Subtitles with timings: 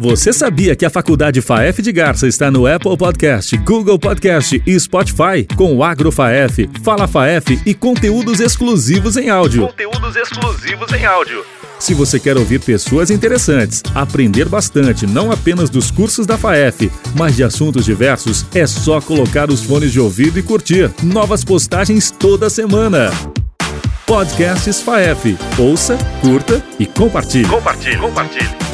[0.00, 4.78] Você sabia que a Faculdade FAEF de Garça está no Apple Podcast, Google Podcast e
[4.78, 5.44] Spotify?
[5.56, 9.66] Com o Agro FAEF, Fala FAEF e conteúdos exclusivos em áudio.
[9.66, 11.44] Conteúdos exclusivos em áudio.
[11.80, 17.34] Se você quer ouvir pessoas interessantes, aprender bastante não apenas dos cursos da FAEF, mas
[17.34, 20.92] de assuntos diversos, é só colocar os fones de ouvido e curtir.
[21.02, 23.10] Novas postagens toda semana.
[24.06, 25.36] Podcasts FAEF.
[25.58, 27.48] Ouça, curta e compartilhe.
[27.48, 28.67] Compartilhe, compartilhe.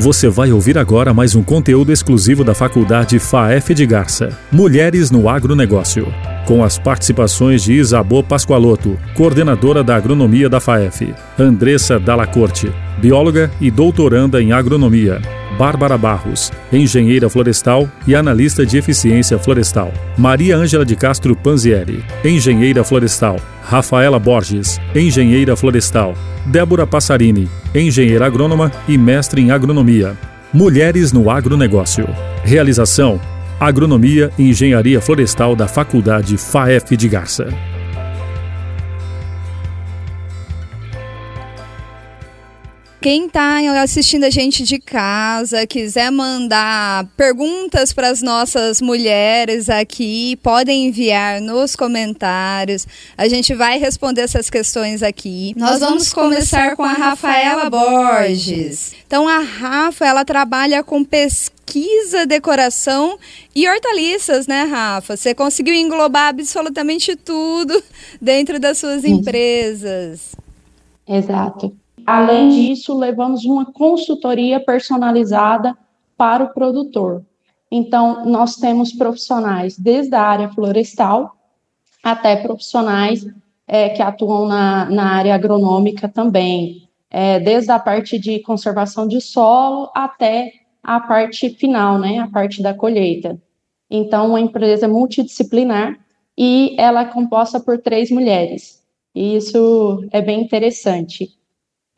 [0.00, 4.30] Você vai ouvir agora mais um conteúdo exclusivo da Faculdade FAEF de Garça.
[4.50, 6.06] Mulheres no Agronegócio.
[6.46, 13.70] Com as participações de Isabô Pascoaloto, coordenadora da agronomia da FAEF, Andressa Dalacorte, bióloga e
[13.70, 15.20] doutoranda em agronomia,
[15.58, 19.92] Bárbara Barros, engenheira florestal e analista de eficiência florestal.
[20.16, 23.36] Maria Ângela de Castro Panzieri, engenheira florestal.
[23.62, 26.14] Rafaela Borges, engenheira florestal.
[26.46, 30.16] Débora Passarini, engenheira agrônoma e mestre em agronomia.
[30.52, 32.08] Mulheres no agronegócio.
[32.42, 33.20] Realização:
[33.60, 37.46] Agronomia e Engenharia Florestal da Faculdade FAEF de Garça.
[43.00, 50.36] Quem está assistindo a gente de casa, quiser mandar perguntas para as nossas mulheres aqui,
[50.42, 52.86] podem enviar nos comentários.
[53.16, 55.54] A gente vai responder essas questões aqui.
[55.56, 58.92] Nós vamos começar com a Rafaela Borges.
[59.06, 63.18] Então, a Rafa, ela trabalha com pesquisa, decoração
[63.56, 65.16] e hortaliças, né, Rafa?
[65.16, 67.82] Você conseguiu englobar absolutamente tudo
[68.20, 70.36] dentro das suas empresas.
[71.08, 71.79] Exato.
[72.10, 75.78] Além disso, levamos uma consultoria personalizada
[76.16, 77.24] para o produtor.
[77.70, 81.36] Então, nós temos profissionais desde a área florestal
[82.02, 83.24] até profissionais
[83.64, 89.20] é, que atuam na, na área agronômica também, é, desde a parte de conservação de
[89.20, 90.52] solo até
[90.82, 93.40] a parte final, né, a parte da colheita.
[93.88, 95.96] Então, uma empresa multidisciplinar
[96.36, 98.82] e ela é composta por três mulheres.
[99.14, 101.38] E isso é bem interessante.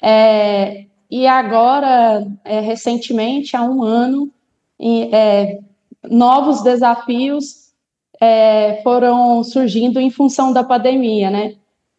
[0.03, 4.31] É, e agora, é, recentemente, há um ano,
[5.13, 5.61] é,
[6.11, 7.73] novos desafios
[8.21, 11.55] é, foram surgindo em função da pandemia, né?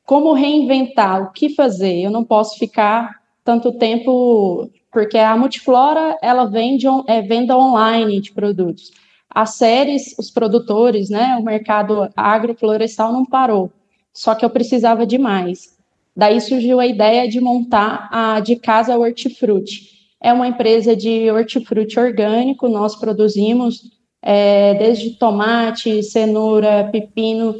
[0.05, 2.01] Como reinventar, o que fazer?
[2.01, 8.33] Eu não posso ficar tanto tempo, porque a Multiflora, ela vende é, venda online de
[8.33, 8.91] produtos.
[9.29, 13.71] As séries, os produtores, né, o mercado agroflorestal não parou,
[14.13, 15.75] só que eu precisava de mais.
[16.15, 19.93] Daí surgiu a ideia de montar a De Casa Hortifruti.
[20.21, 23.91] É uma empresa de hortifruti orgânico, nós produzimos
[24.21, 27.55] é, desde tomate, cenoura, pepino,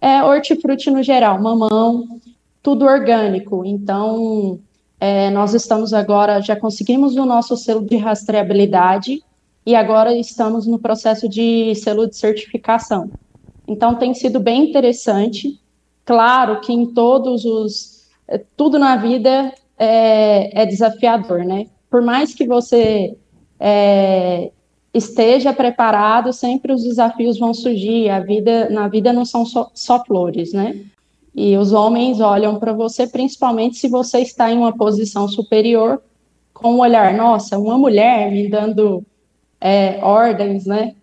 [0.00, 2.20] é, hortifruti no geral, mamão,
[2.60, 3.64] tudo orgânico.
[3.64, 4.58] Então,
[4.98, 9.22] é, nós estamos agora, já conseguimos o nosso selo de rastreabilidade
[9.64, 13.10] e agora estamos no processo de selo de certificação.
[13.66, 15.60] Então, tem sido bem interessante.
[16.04, 17.97] Claro que em todos os
[18.56, 21.66] tudo na vida é, é, desafiador, né?
[21.90, 23.16] Por mais que você
[23.58, 24.50] é,
[24.92, 28.10] esteja preparado, sempre os desafios vão surgir.
[28.10, 30.84] A vida, na vida não são só, só flores, né?
[31.34, 36.02] E os homens olham para você, principalmente se você está em uma posição superior,
[36.52, 39.04] com o olhar, nossa, uma mulher me dando
[39.60, 40.94] é, ordens, né?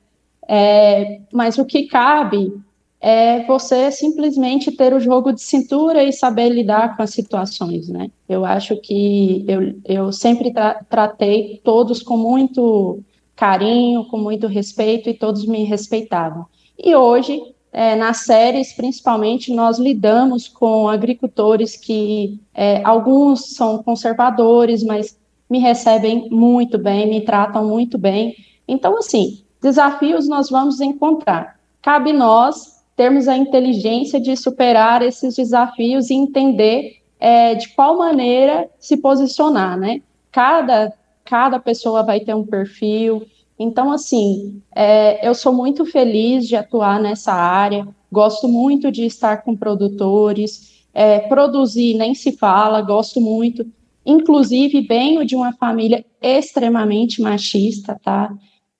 [0.48, 2.54] É, mas o que cabe
[3.02, 8.10] é você simplesmente ter o jogo de cintura e saber lidar com as situações, né?
[8.28, 13.04] Eu acho que eu, eu sempre tra tratei todos com muito
[13.36, 16.46] carinho, com muito respeito e todos me respeitavam.
[16.78, 17.42] E hoje,
[17.72, 25.18] é, nas séries, principalmente, nós lidamos com agricultores que é, alguns são conservadores, mas
[25.50, 28.36] me recebem muito bem, me tratam muito bem.
[28.68, 31.60] Então, assim, desafios nós vamos encontrar.
[31.82, 38.70] Cabe nós termos a inteligência de superar esses desafios e entender é, de qual maneira
[38.80, 40.02] se posicionar, né?
[40.32, 40.94] Cada,
[41.24, 43.26] cada pessoa vai ter um perfil.
[43.58, 49.44] Então, assim, é, eu sou muito feliz de atuar nessa área, gosto muito de estar
[49.44, 53.66] com produtores, é, produzir nem se fala, gosto muito.
[54.06, 58.32] Inclusive, venho de uma família extremamente machista, tá?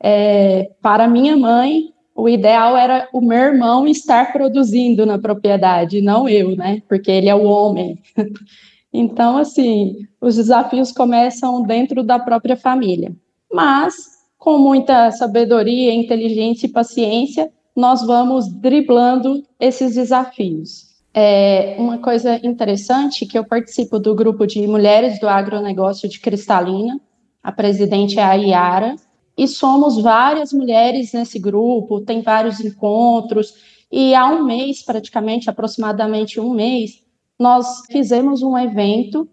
[0.02, 6.30] É, para minha mãe, o ideal era o meu irmão estar produzindo na propriedade, não
[6.30, 6.82] eu, né?
[6.88, 8.02] Porque ele é o homem.
[8.92, 13.14] então, assim, os desafios começam dentro da própria família.
[13.52, 13.96] Mas,
[14.38, 20.96] com muita sabedoria, inteligência e paciência, nós vamos driblando esses desafios.
[21.14, 27.00] É uma coisa interessante que eu participo do grupo de mulheres do agronegócio de Cristalina,
[27.44, 28.96] a presidente é a Iara,
[29.38, 33.54] e somos várias mulheres nesse grupo, tem vários encontros,
[33.92, 37.04] e há um mês, praticamente, aproximadamente um mês,
[37.40, 39.28] nós fizemos um evento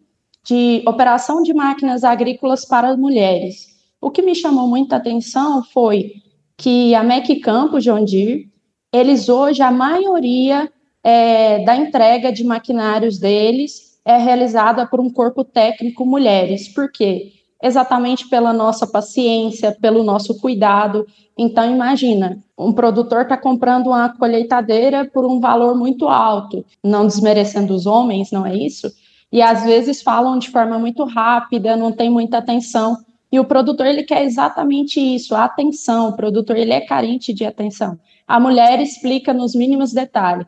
[0.44, 3.66] de operação de máquinas agrícolas para mulheres.
[4.00, 6.12] O que me chamou muita atenção foi
[6.56, 8.50] que a MEC Campo Deere,
[8.92, 10.70] eles hoje, a maioria
[11.02, 16.68] é, da entrega de maquinários deles é realizada por um corpo técnico mulheres.
[16.68, 17.32] Por quê?
[17.62, 21.06] Exatamente pela nossa paciência, pelo nosso cuidado.
[21.38, 27.72] Então, imagina, um produtor está comprando uma colheitadeira por um valor muito alto, não desmerecendo
[27.72, 28.90] os homens, não é isso?
[29.30, 32.98] E às vezes falam de forma muito rápida, não tem muita atenção.
[33.30, 36.10] E o produtor ele quer exatamente isso, atenção.
[36.10, 37.98] O produtor ele é carente de atenção.
[38.28, 40.46] A mulher explica nos mínimos detalhes.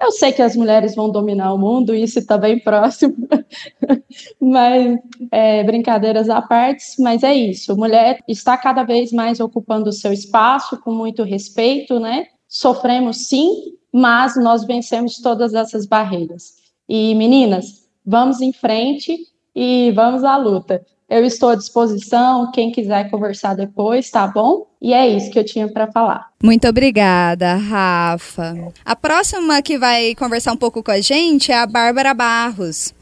[0.00, 3.16] Eu sei que as mulheres vão dominar o mundo, isso está bem próximo,
[4.38, 4.98] mas
[5.30, 7.74] é, brincadeiras à parte, mas é isso.
[7.74, 12.26] Mulher está cada vez mais ocupando o seu espaço com muito respeito, né?
[12.46, 16.54] Sofremos sim, mas nós vencemos todas essas barreiras.
[16.86, 19.18] E meninas, vamos em frente
[19.54, 20.84] e vamos à luta.
[21.08, 24.66] Eu estou à disposição, quem quiser conversar depois, tá bom?
[24.82, 26.30] E é isso que eu tinha para falar.
[26.42, 28.72] Muito obrigada, Rafa.
[28.84, 32.92] A próxima que vai conversar um pouco com a gente é a Bárbara Barros.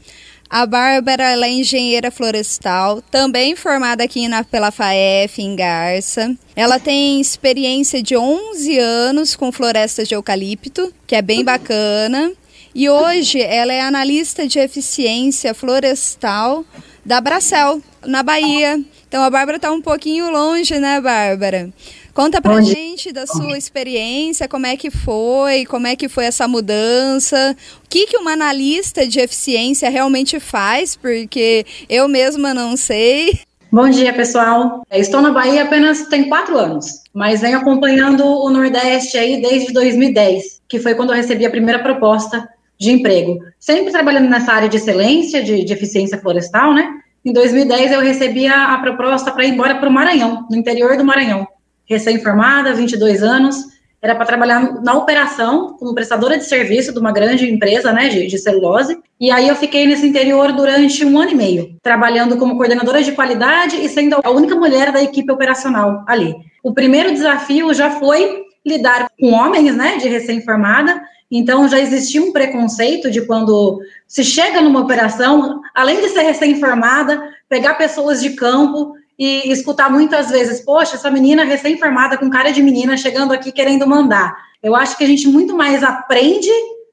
[0.47, 6.35] A Bárbara é engenheira florestal, também formada aqui na, pela FAEF em Garça.
[6.55, 12.31] Ela tem experiência de 11 anos com florestas de eucalipto, que é bem bacana.
[12.75, 16.63] E hoje ela é analista de eficiência florestal
[17.03, 18.79] da Bracel, na Bahia.
[19.07, 21.69] Então a Bárbara está um pouquinho longe, né, Bárbara?
[22.13, 22.71] Conta pra Onde?
[22.71, 27.89] gente da sua experiência, como é que foi, como é que foi essa mudança, o
[27.89, 33.41] que, que uma analista de eficiência realmente faz, porque eu mesma não sei.
[33.69, 34.85] Bom dia, pessoal.
[34.89, 40.61] Estou na Bahia apenas tem quatro anos, mas venho acompanhando o Nordeste aí desde 2010,
[40.69, 42.47] que foi quando eu recebi a primeira proposta
[42.79, 43.39] de emprego.
[43.59, 46.89] Sempre trabalhando nessa área de excelência, de, de eficiência florestal, né?
[47.25, 50.95] Em 2010 eu recebi a, a proposta para ir embora para o Maranhão, no interior
[50.95, 51.47] do Maranhão.
[51.89, 53.55] Recém-formada, 22 anos,
[53.99, 58.27] era para trabalhar na operação como prestadora de serviço de uma grande empresa, né, de,
[58.27, 58.99] de, celulose.
[59.19, 63.13] E aí eu fiquei nesse interior durante um ano e meio, trabalhando como coordenadora de
[63.13, 66.35] qualidade e sendo a única mulher da equipe operacional ali.
[66.63, 71.01] O primeiro desafio já foi lidar com homens, né, de recém-formada,
[71.31, 77.21] então, já existia um preconceito de quando se chega numa operação, além de ser recém-formada,
[77.49, 82.61] pegar pessoas de campo e escutar muitas vezes: Poxa, essa menina recém-formada, com cara de
[82.61, 84.35] menina, chegando aqui querendo mandar.
[84.61, 86.49] Eu acho que a gente muito mais aprende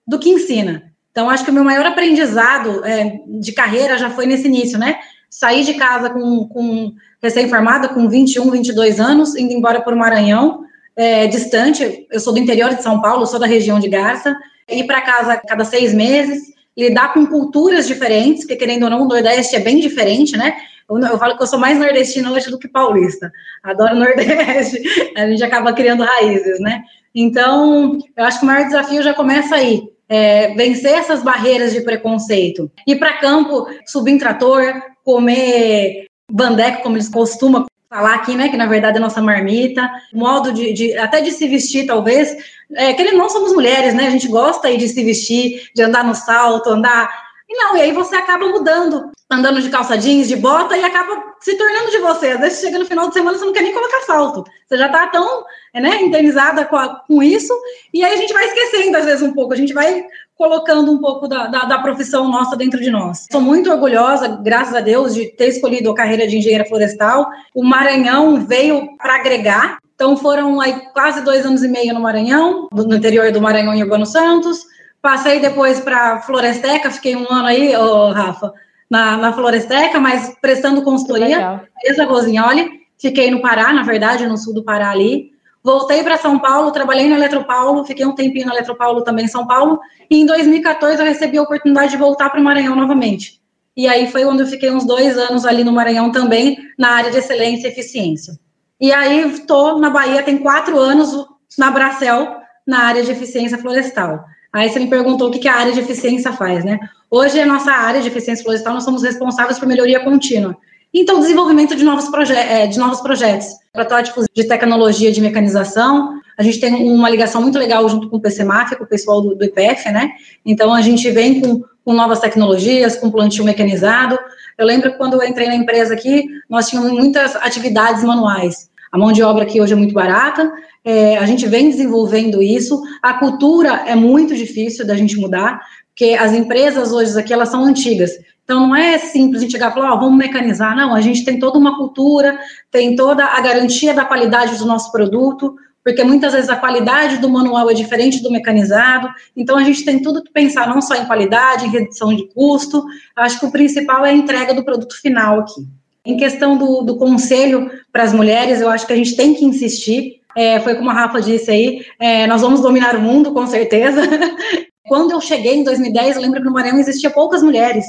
[0.07, 0.91] do que ensina.
[1.11, 4.99] Então, acho que o meu maior aprendizado é, de carreira já foi nesse início, né?
[5.29, 6.93] Saí de casa com, com
[7.23, 10.63] recém-formada, com 21, 22 anos, indo embora para o Maranhão
[10.97, 14.37] é, distante, eu sou do interior de São Paulo, sou da região de Garça,
[14.69, 19.09] ir para casa cada seis meses, lidar com culturas diferentes, que querendo ou não, o
[19.09, 20.57] Nordeste é bem diferente, né?
[20.89, 23.31] Eu, eu falo que eu sou mais nordestina hoje do que paulista.
[23.63, 24.83] Adoro Nordeste,
[25.17, 26.83] a gente acaba criando raízes, né?
[27.15, 29.83] Então, eu acho que o maior desafio já começa aí.
[30.09, 32.71] É, vencer essas barreiras de preconceito.
[32.87, 34.63] Ir para campo, subir em trator,
[35.03, 40.51] comer bandeco, como eles costumam falar aqui, né, que na verdade é nossa marmita, modo
[40.51, 42.35] de, de até de se vestir, talvez,
[42.75, 46.03] é, que não somos mulheres, né, a gente gosta aí de se vestir, de andar
[46.03, 47.11] no salto, andar,
[47.47, 51.33] e não, e aí você acaba mudando, andando de calça jeans, de bota, e acaba
[51.41, 53.73] se tornando de você, às vezes chega no final de semana, você não quer nem
[53.73, 57.53] colocar salto, você já tá tão, né, internizada com, a, com isso,
[57.93, 60.05] e aí a gente vai esquecendo, às vezes, um pouco, a gente vai
[60.43, 63.27] colocando um pouco da, da, da, profissão nossa dentro de nós.
[63.31, 67.31] Sou muito orgulhosa, graças a Deus, de ter escolhido a carreira de engenheira florestal.
[67.55, 69.79] O Maranhão veio para agregar.
[69.95, 73.85] Então foram aí quase dois anos e meio no Maranhão, no interior do Maranhão em
[73.85, 74.67] Urbano Santos.
[75.01, 78.53] Passei depois para Floresteca, fiquei um ano aí, oh, Rafa,
[78.93, 81.63] na, na Floresteca, mas prestando consultoria.
[81.83, 82.83] Beleza, Rosinholi.
[83.01, 85.33] Fiquei no Pará, na verdade, no sul do Pará ali.
[85.65, 89.47] Voltei para São Paulo, trabalhei na Eletropaulo, fiquei um tempinho na Eletropaulo também em São
[89.47, 89.81] Paulo,
[90.11, 93.41] e em 2014 eu recebi a oportunidade de voltar para o Maranhão novamente.
[93.75, 97.11] E aí foi onde eu fiquei uns dois anos ali no Maranhão também, na área
[97.11, 98.35] de excelência e eficiência.
[98.79, 101.17] E aí estou na Bahia tem quatro anos
[101.57, 104.23] na Bracel, na área de eficiência florestal.
[104.53, 106.79] Aí você me perguntou o que, que a área de eficiência faz, né?
[107.15, 110.57] Hoje, a nossa área de eficiência florestal, nós somos responsáveis por melhoria contínua.
[110.95, 116.19] Então, desenvolvimento de novos, é, de novos projetos, protótipos de tecnologia de mecanização.
[116.39, 119.35] A gente tem uma ligação muito legal junto com o PCMAF, com o pessoal do,
[119.35, 120.13] do IPF, né?
[120.43, 124.19] Então, a gente vem com, com novas tecnologias, com plantio mecanizado.
[124.57, 128.71] Eu lembro quando eu entrei na empresa aqui, nós tínhamos muitas atividades manuais.
[128.91, 130.53] A mão de obra aqui hoje é muito barata,
[130.85, 132.83] é, a gente vem desenvolvendo isso.
[133.03, 135.61] A cultura é muito difícil da gente mudar,
[135.95, 138.13] porque as empresas hoje aqui, elas são antigas.
[138.45, 140.75] Então, não é simples a gente chegar e falar, oh, vamos mecanizar.
[140.75, 142.39] Não, a gente tem toda uma cultura,
[142.71, 147.29] tem toda a garantia da qualidade do nosso produto, porque muitas vezes a qualidade do
[147.29, 149.09] manual é diferente do mecanizado.
[149.37, 152.85] Então, a gente tem tudo que pensar, não só em qualidade, em redução de custo.
[153.15, 155.67] Acho que o principal é a entrega do produto final aqui.
[156.05, 159.45] Em questão do, do conselho para as mulheres, eu acho que a gente tem que
[159.45, 160.21] insistir.
[160.35, 164.01] É, foi como a Rafa disse aí, é, nós vamos dominar o mundo, com certeza.
[164.87, 167.85] Quando eu cheguei em 2010, eu lembro que no Maranhão existia poucas mulheres,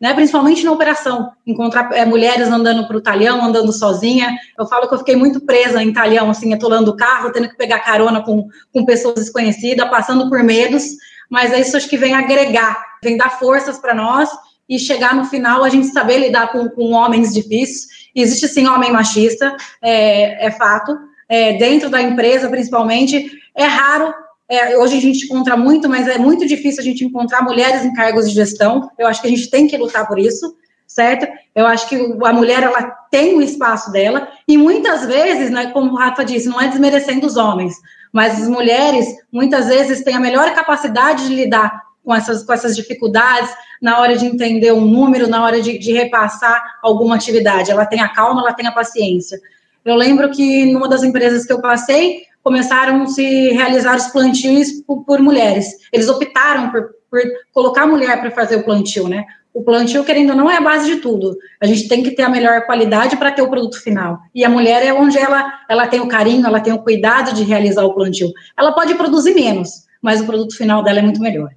[0.00, 1.30] né, principalmente na operação.
[1.46, 4.36] Encontrar é, mulheres andando para o talhão, andando sozinha.
[4.58, 7.56] Eu falo que eu fiquei muito presa em talhão, assim, atolando o carro, tendo que
[7.56, 10.84] pegar carona com, com pessoas desconhecidas, passando por medos.
[11.30, 14.30] Mas é isso acho que vem agregar, vem dar forças para nós
[14.68, 18.08] e chegar no final a gente saber lidar com, com homens difíceis.
[18.14, 20.96] Existe sim homem machista, é, é fato.
[21.28, 24.12] É, dentro da empresa, principalmente, é raro.
[24.48, 27.92] É, hoje a gente encontra muito, mas é muito difícil a gente encontrar mulheres em
[27.92, 28.90] cargos de gestão.
[28.98, 31.28] Eu acho que a gente tem que lutar por isso, certo?
[31.54, 35.92] Eu acho que a mulher ela tem o espaço dela e muitas vezes, né, como
[35.92, 37.74] o Rafa disse, não é desmerecendo os homens,
[38.10, 42.74] mas as mulheres muitas vezes têm a melhor capacidade de lidar com essas, com essas
[42.74, 43.50] dificuldades,
[43.82, 47.70] na hora de entender um número, na hora de, de repassar alguma atividade.
[47.70, 49.38] Ela tem a calma, ela tem a paciência.
[49.84, 54.70] Eu lembro que numa das empresas que eu passei, começaram a se realizar os plantios
[54.86, 55.66] por, por mulheres.
[55.92, 57.20] Eles optaram por, por
[57.52, 59.24] colocar a mulher para fazer o plantio, né?
[59.52, 61.36] O plantio, querendo ou não, é a base de tudo.
[61.60, 64.18] A gente tem que ter a melhor qualidade para ter o produto final.
[64.34, 67.42] E a mulher é onde ela, ela tem o carinho, ela tem o cuidado de
[67.42, 68.30] realizar o plantio.
[68.56, 71.50] Ela pode produzir menos, mas o produto final dela é muito melhor.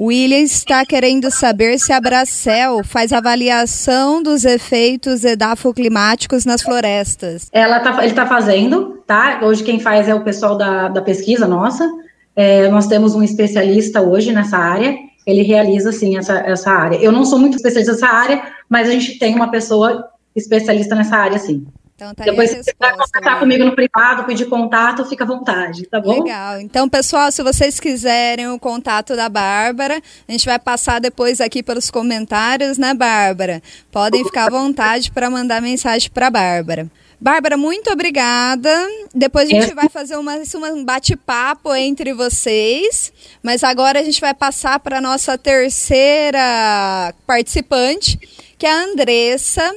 [0.00, 7.48] William está querendo saber se a Bracel faz avaliação dos efeitos edafoclimáticos nas florestas.
[7.52, 9.40] Ela tá, ele está fazendo, tá?
[9.42, 11.90] Hoje quem faz é o pessoal da, da pesquisa nossa.
[12.36, 14.94] É, nós temos um especialista hoje nessa área.
[15.26, 16.96] Ele realiza, sim, essa, essa área.
[16.98, 21.16] Eu não sou muito especialista nessa área, mas a gente tem uma pessoa especialista nessa
[21.16, 21.66] área, sim.
[21.94, 23.40] Então, tá Depois, se quiser contatar né?
[23.40, 26.22] comigo no privado, pedir contato, fica à vontade, tá bom?
[26.22, 26.60] Legal.
[26.60, 31.60] Então, pessoal, se vocês quiserem o contato da Bárbara, a gente vai passar depois aqui
[31.60, 33.60] pelos comentários, né, Bárbara?
[33.90, 36.88] Podem ficar à vontade para mandar mensagem para a Bárbara.
[37.20, 38.70] Bárbara, muito obrigada.
[39.12, 39.74] Depois a gente é.
[39.74, 40.36] vai fazer uma,
[40.72, 43.12] um bate-papo entre vocês.
[43.42, 48.18] Mas agora a gente vai passar para a nossa terceira participante,
[48.56, 49.74] que é a Andressa.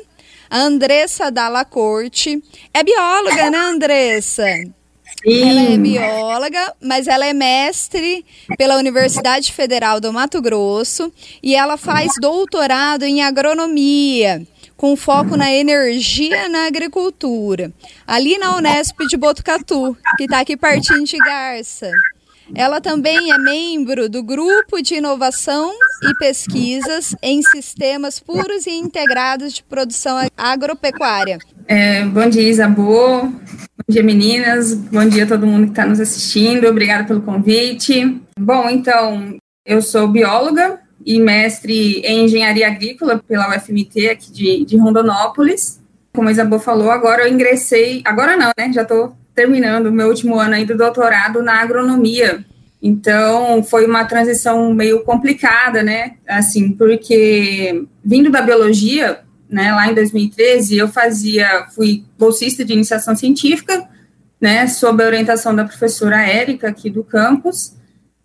[0.49, 2.43] A Andressa Dalla Corte
[2.73, 4.45] é bióloga, né, Andressa?
[5.23, 5.49] Sim.
[5.49, 8.25] Ela é bióloga, mas ela é mestre
[8.57, 11.11] pela Universidade Federal do Mato Grosso
[11.43, 14.45] e ela faz doutorado em agronomia,
[14.81, 17.71] com foco na energia na agricultura,
[18.07, 21.91] ali na Unesp de Botucatu, que está aqui pertinho de Garça.
[22.55, 25.71] Ela também é membro do Grupo de Inovação
[26.01, 31.37] e Pesquisas em Sistemas Puros e Integrados de Produção Agropecuária.
[31.67, 33.21] É, bom dia, Isabô.
[33.21, 34.73] Bom dia, meninas.
[34.73, 36.67] Bom dia a todo mundo que está nos assistindo.
[36.67, 38.19] Obrigada pelo convite.
[38.35, 44.77] Bom, então, eu sou bióloga e mestre em engenharia agrícola pela UFMT aqui de, de
[44.77, 45.79] Rondonópolis.
[46.13, 48.71] Como a Isabô falou, agora eu ingressei, agora não, né?
[48.73, 52.45] Já estou terminando o meu último ano aí do doutorado na agronomia.
[52.81, 56.15] Então, foi uma transição meio complicada, né?
[56.27, 63.15] Assim, porque vindo da biologia, né, lá em 2013, eu fazia, fui bolsista de iniciação
[63.15, 63.87] científica,
[64.39, 67.75] né, sob a orientação da professora Érica aqui do campus,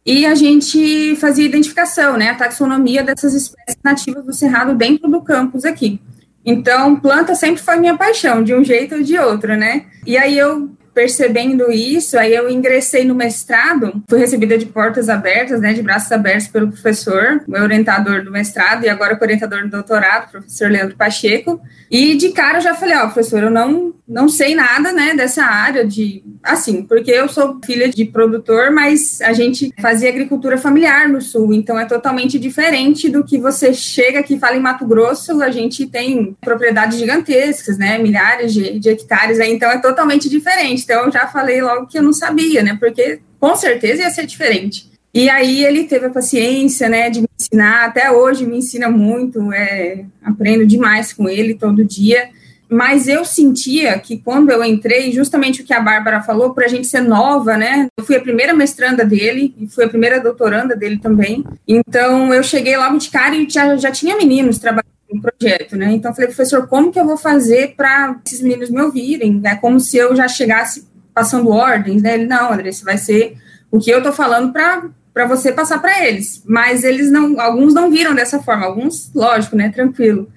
[0.06, 5.20] e a gente fazia identificação, né, a taxonomia dessas espécies nativas do cerrado dentro do
[5.20, 6.00] campus aqui.
[6.44, 9.86] Então, planta sempre foi minha paixão, de um jeito ou de outro, né?
[10.06, 15.60] E aí eu percebendo isso, aí eu ingressei no mestrado, fui recebida de portas abertas,
[15.60, 20.30] né, de braços abertos pelo professor, meu orientador do mestrado e agora orientador do doutorado,
[20.30, 21.60] professor Leandro Pacheco.
[21.90, 25.14] E de cara eu já falei, ó, oh, professor, eu não não sei nada, né,
[25.14, 30.56] dessa área de assim, porque eu sou filha de produtor, mas a gente fazia agricultura
[30.56, 34.60] familiar no sul, então é totalmente diferente do que você chega aqui e fala em
[34.60, 39.78] Mato Grosso, a gente tem propriedades gigantescas, né, milhares de, de hectares, aí, então é
[39.78, 40.85] totalmente diferente.
[40.86, 42.76] Então, eu já falei logo que eu não sabia, né?
[42.80, 44.88] Porque com certeza ia ser diferente.
[45.12, 47.86] E aí ele teve a paciência, né, de me ensinar.
[47.86, 52.28] Até hoje me ensina muito, é, aprendo demais com ele todo dia.
[52.68, 56.68] mas eu sentia que quando eu entrei, justamente o que a Bárbara falou, para a
[56.68, 57.86] gente ser nova, né?
[57.96, 61.44] Eu fui a primeira mestranda dele e fui a primeira doutoranda dele também.
[61.66, 65.92] Então eu cheguei logo de cara e já, já tinha meninos trabalhando no projeto, né?
[65.92, 69.40] Então eu falei, professor, como que eu vou fazer para esses meninos me ouvirem?
[69.44, 72.14] É como se eu já chegasse passando ordens, né?
[72.14, 73.36] Ele, não, André, você vai ser
[73.70, 76.42] o que eu tô falando para você passar para eles.
[76.46, 80.30] Mas eles não, alguns não viram dessa forma, alguns, lógico, né, tranquilo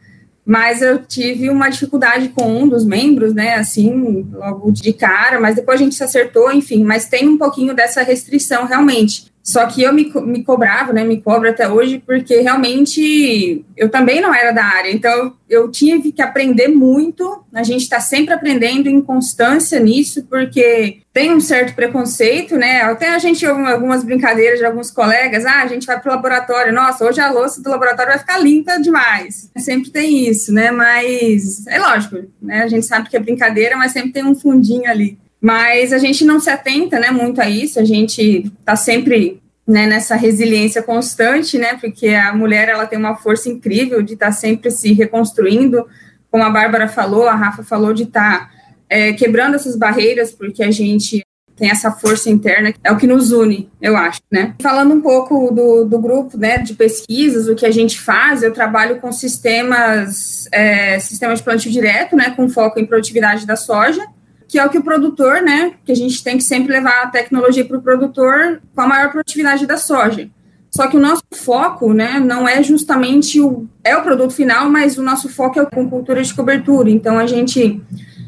[0.50, 5.56] mas eu tive uma dificuldade com um dos membros, né, assim, logo de cara, mas
[5.56, 9.29] depois a gente se acertou, enfim, mas tem um pouquinho dessa restrição realmente.
[9.44, 14.22] Só que eu me, me cobrava, né, me cobro até hoje, porque realmente eu também
[14.22, 18.88] não era da área, então eu tive que aprender muito, a gente está sempre aprendendo
[18.88, 24.66] em constância nisso, porque tem um certo preconceito, né, até a gente algumas brincadeiras de
[24.66, 28.12] alguns colegas, ah, a gente vai para o laboratório, nossa, hoje a louça do laboratório
[28.12, 33.10] vai ficar limpa demais, sempre tem isso, né, mas é lógico, né, a gente sabe
[33.10, 35.18] que é brincadeira, mas sempre tem um fundinho ali.
[35.42, 37.80] Mas a gente não se atenta, né, muito a isso.
[37.80, 43.16] A gente está sempre né, nessa resiliência constante, né, porque a mulher ela tem uma
[43.16, 45.86] força incrível de estar tá sempre se reconstruindo,
[46.32, 48.52] como a Bárbara falou, a Rafa falou de estar tá,
[48.90, 51.24] é, quebrando essas barreiras, porque a gente
[51.56, 54.56] tem essa força interna, é o que nos une, eu acho, né.
[54.60, 58.52] Falando um pouco do, do grupo, né, de pesquisas, o que a gente faz, eu
[58.52, 64.04] trabalho com sistemas, é, sistemas de plantio direto, né, com foco em produtividade da soja,
[64.50, 67.08] que é o que o produtor, né, que a gente tem que sempre levar a
[67.08, 70.28] tecnologia para o produtor com a maior produtividade da soja.
[70.72, 74.98] Só que o nosso foco, né, não é justamente o é o produto final, mas
[74.98, 76.90] o nosso foco é com cultura de cobertura.
[76.90, 77.80] Então a gente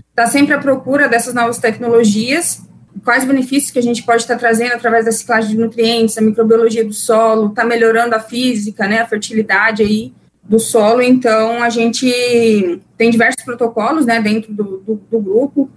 [0.10, 2.62] está sempre à procura dessas novas tecnologias,
[3.04, 6.22] quais benefícios que a gente pode estar tá trazendo através da ciclagem de nutrientes, a
[6.22, 10.14] microbiologia do solo, está melhorando a física, né, a fertilidade aí
[10.44, 11.02] do solo.
[11.02, 15.70] Então a gente tem diversos protocolos, né, dentro do, do, do grupo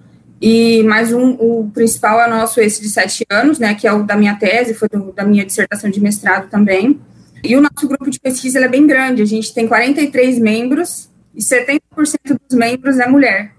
[0.47, 4.03] e mais um, o principal é nosso esse de sete anos, né, que é o
[4.03, 7.01] da minha tese, foi do, da minha dissertação de mestrado também.
[7.43, 11.41] E o nosso grupo de pesquisa é bem grande, a gente tem 43 membros e
[11.41, 11.79] 70%
[12.47, 13.53] dos membros é mulher.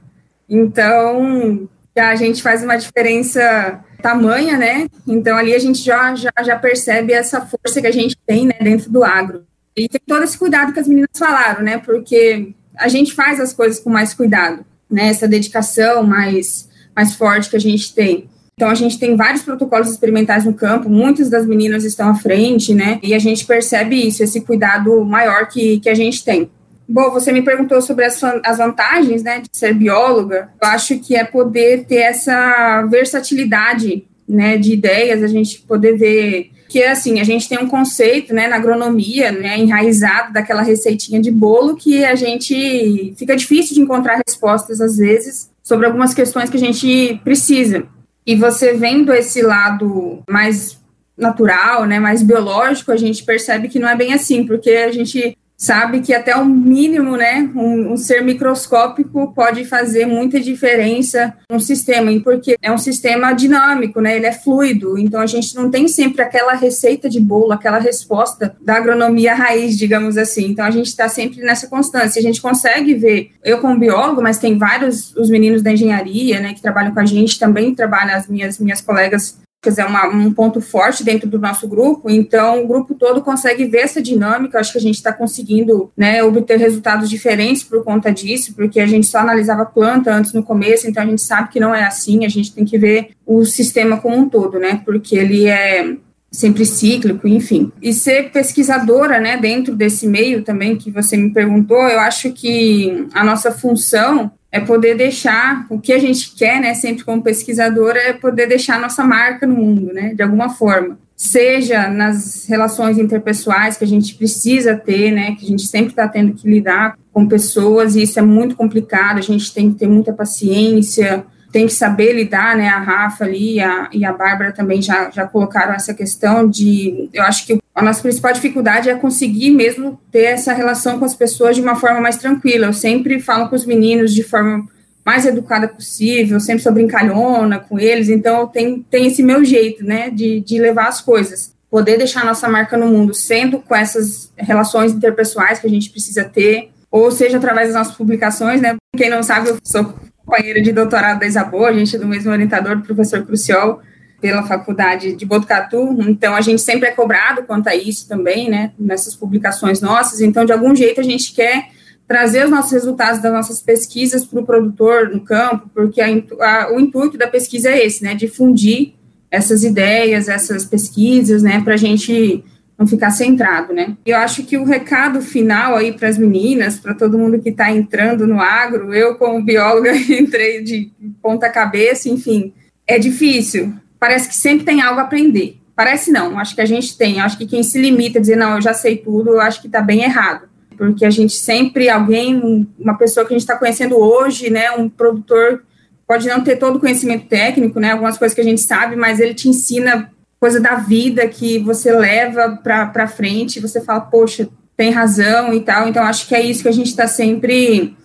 [0.48, 4.86] Então, a gente faz uma diferença tamanha, né?
[5.07, 8.57] Então, ali a gente já, já, já percebe essa força que a gente tem né,
[8.62, 9.44] dentro do agro.
[9.75, 11.79] E tem todo esse cuidado que as meninas falaram, né?
[11.79, 15.07] Porque a gente faz as coisas com mais cuidado, né?
[15.07, 18.29] Essa dedicação mais mais forte que a gente tem.
[18.55, 22.74] Então, a gente tem vários protocolos experimentais no campo, muitas das meninas estão à frente,
[22.74, 23.00] né?
[23.03, 26.50] E a gente percebe isso, esse cuidado maior que, que a gente tem.
[26.88, 30.50] Bom, você me perguntou sobre as, as vantagens, né, de ser bióloga.
[30.62, 36.51] Eu acho que é poder ter essa versatilidade, né, de ideias, a gente poder ver
[36.70, 41.31] que assim, a gente tem um conceito, né, na agronomia, né, enraizado daquela receitinha de
[41.31, 46.58] bolo que a gente fica difícil de encontrar respostas às vezes sobre algumas questões que
[46.58, 47.88] a gente precisa.
[48.25, 50.80] E você vendo esse lado mais
[51.18, 55.36] natural, né, mais biológico, a gente percebe que não é bem assim, porque a gente
[55.57, 61.59] sabe que até o mínimo, né, um, um, ser microscópico pode fazer muita diferença no
[61.59, 65.87] sistema, porque é um sistema dinâmico, né, ele é fluido, então a gente não tem
[65.87, 70.87] sempre aquela receita de bolo, aquela resposta da agronomia raiz, digamos assim, então a gente
[70.87, 75.29] está sempre nessa constância, a gente consegue ver, eu como biólogo, mas tem vários, os
[75.29, 79.37] meninos da engenharia, né, que trabalham com a gente, também trabalham, as minhas, minhas colegas
[79.66, 83.66] quer dizer, uma, um ponto forte dentro do nosso grupo, então o grupo todo consegue
[83.66, 88.12] ver essa dinâmica, acho que a gente está conseguindo né, obter resultados diferentes por conta
[88.12, 91.60] disso, porque a gente só analisava planta antes no começo, então a gente sabe que
[91.60, 95.16] não é assim, a gente tem que ver o sistema como um todo, né, porque
[95.16, 95.96] ele é
[96.32, 97.72] sempre cíclico, enfim.
[97.82, 103.08] E ser pesquisadora, né, dentro desse meio também que você me perguntou, eu acho que
[103.14, 108.00] a nossa função é poder deixar o que a gente quer, né, sempre como pesquisadora,
[108.00, 110.98] é poder deixar nossa marca no mundo, né, de alguma forma.
[111.13, 116.07] Seja nas relações interpessoais que a gente precisa ter, né, que a gente sempre está
[116.07, 119.89] tendo que lidar com pessoas, e isso é muito complicado, a gente tem que ter
[119.89, 122.68] muita paciência, tem que saber lidar, né?
[122.68, 127.09] A Rafa ali a, e a Bárbara também já, já colocaram essa questão de.
[127.13, 131.14] Eu acho que a nossa principal dificuldade é conseguir mesmo ter essa relação com as
[131.14, 132.68] pessoas de uma forma mais tranquila.
[132.68, 134.66] Eu sempre falo com os meninos de forma
[135.05, 140.09] mais educada possível, sempre sou brincalhona com eles, então tenho, tenho esse meu jeito, né,
[140.09, 141.53] de, de levar as coisas.
[141.70, 145.92] Poder deixar a nossa marca no mundo sendo com essas relações interpessoais que a gente
[145.92, 148.77] precisa ter, ou seja, através das nossas publicações, né?
[148.98, 149.94] Quem não sabe, eu sou
[150.25, 153.81] companheira de doutorado da Isabô, a gente é do mesmo orientador, do professor Cruciol,
[154.25, 158.72] pela faculdade de Botucatu, então a gente sempre é cobrado quanto a isso também, né,
[158.75, 161.68] nessas publicações nossas, então de algum jeito a gente quer
[162.07, 166.74] trazer os nossos resultados das nossas pesquisas para o produtor no campo, porque a, a,
[166.74, 168.94] o intuito da pesquisa é esse, né, difundir
[169.29, 172.44] essas ideias, essas pesquisas, né, para a gente
[172.79, 173.96] não ficar centrado, né.
[174.07, 177.72] Eu acho que o recado final aí para as meninas, para todo mundo que está
[177.72, 180.90] entrando no agro, eu como bióloga entrei de
[181.22, 182.51] ponta cabeça, enfim,
[182.88, 183.72] é difícil.
[184.00, 185.60] Parece que sempre tem algo a aprender.
[185.75, 187.20] Parece não, acho que a gente tem.
[187.20, 189.68] Acho que quem se limita a dizer, não, eu já sei tudo, eu acho que
[189.68, 190.48] está bem errado.
[190.77, 194.90] Porque a gente sempre, alguém, uma pessoa que a gente está conhecendo hoje, né, um
[194.90, 195.64] produtor,
[196.08, 199.20] pode não ter todo o conhecimento técnico, né, algumas coisas que a gente sabe, mas
[199.20, 204.92] ele te ensina coisa da vida que você leva para frente, você fala, poxa, tem
[204.92, 205.88] razão e tal.
[205.88, 207.96] Então, acho que é isso que a gente está sempre,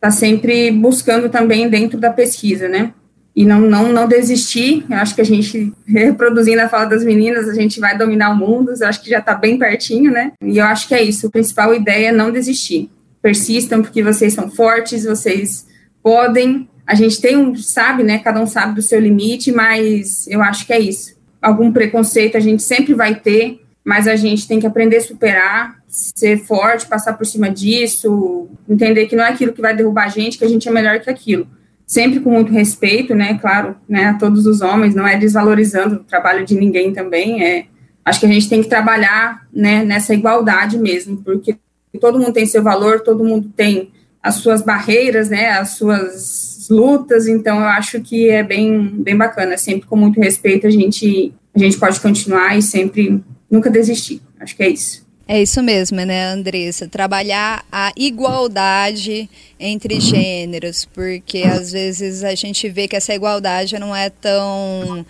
[0.00, 2.92] tá sempre buscando também dentro da pesquisa, né?
[3.36, 4.86] E não, não, não desistir.
[4.88, 8.36] Eu acho que a gente, reproduzindo a fala das meninas, a gente vai dominar o
[8.36, 8.72] mundo.
[8.80, 10.32] Eu acho que já está bem pertinho, né?
[10.42, 11.26] E eu acho que é isso.
[11.26, 12.90] A principal ideia é não desistir.
[13.20, 15.66] Persistam, porque vocês são fortes, vocês
[16.02, 16.66] podem.
[16.86, 18.18] A gente tem um, sabe, né?
[18.20, 21.14] Cada um sabe do seu limite, mas eu acho que é isso.
[21.42, 25.76] Algum preconceito a gente sempre vai ter, mas a gente tem que aprender a superar,
[25.86, 30.08] ser forte, passar por cima disso, entender que não é aquilo que vai derrubar a
[30.08, 31.46] gente, que a gente é melhor que aquilo
[31.86, 36.04] sempre com muito respeito, né, claro, né, a todos os homens, não é desvalorizando o
[36.04, 37.66] trabalho de ninguém também, é,
[38.04, 41.56] acho que a gente tem que trabalhar, né, nessa igualdade mesmo, porque
[42.00, 47.28] todo mundo tem seu valor, todo mundo tem as suas barreiras, né, as suas lutas,
[47.28, 51.58] então eu acho que é bem, bem bacana, sempre com muito respeito a gente, a
[51.58, 55.05] gente pode continuar e sempre, nunca desistir, acho que é isso.
[55.28, 56.86] É isso mesmo, né, Andressa?
[56.86, 63.94] Trabalhar a igualdade entre gêneros, porque às vezes a gente vê que essa igualdade não
[63.94, 65.04] é tão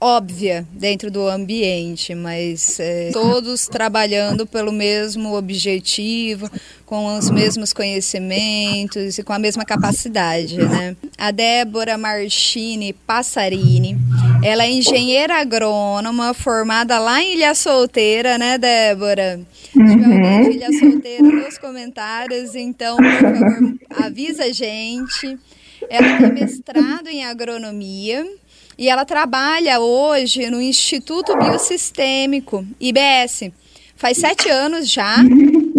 [0.00, 6.50] óbvia dentro do ambiente, mas é, todos trabalhando pelo mesmo objetivo,
[6.84, 10.96] com os mesmos conhecimentos e com a mesma capacidade, né?
[11.16, 13.98] A Débora Marchini Passarini,
[14.42, 19.40] ela é engenheira agrônoma formada lá em Ilha Solteira, né, Débora?
[19.74, 20.04] Uhum.
[20.04, 25.38] Alguém de Ilha Solteira nos comentários, então, por favor, avisa a gente.
[25.88, 28.26] Ela tem mestrado em agronomia
[28.78, 33.50] e ela trabalha hoje no Instituto Biosistêmico, IBS.
[33.96, 35.16] Faz sete anos já,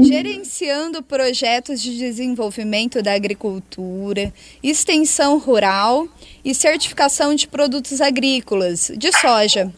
[0.02, 4.34] gerenciando projetos de desenvolvimento da agricultura,
[4.64, 6.08] extensão rural
[6.44, 9.72] e certificação de produtos agrícolas de soja.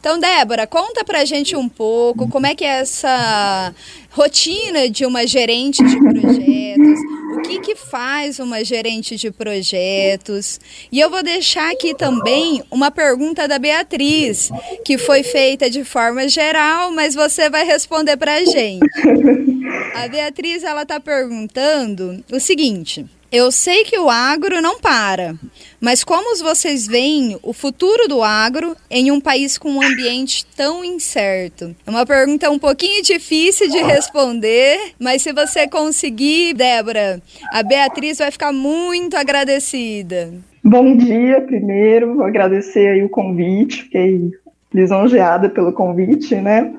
[0.00, 3.74] Então, Débora, conta pra gente um pouco como é que é essa
[4.10, 7.00] rotina de uma gerente de projetos,
[7.36, 10.60] o que, que faz uma gerente de projetos.
[10.92, 14.50] E eu vou deixar aqui também uma pergunta da Beatriz,
[14.84, 18.86] que foi feita de forma geral, mas você vai responder para a gente.
[19.94, 23.04] A Beatriz ela está perguntando o seguinte.
[23.30, 25.34] Eu sei que o agro não para,
[25.78, 30.82] mas como vocês veem o futuro do agro em um país com um ambiente tão
[30.82, 31.76] incerto?
[31.86, 37.20] É uma pergunta um pouquinho difícil de responder, mas se você conseguir, Débora,
[37.52, 40.32] a Beatriz vai ficar muito agradecida.
[40.64, 44.30] Bom dia, primeiro, vou agradecer aí o convite, fiquei
[44.72, 46.72] lisonjeada pelo convite, né?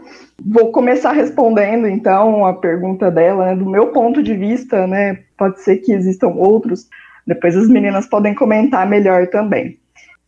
[0.44, 3.56] Vou começar respondendo, então, a pergunta dela, né?
[3.56, 5.20] do meu ponto de vista, né?
[5.40, 6.90] Pode ser que existam outros,
[7.26, 9.80] depois as meninas podem comentar melhor também.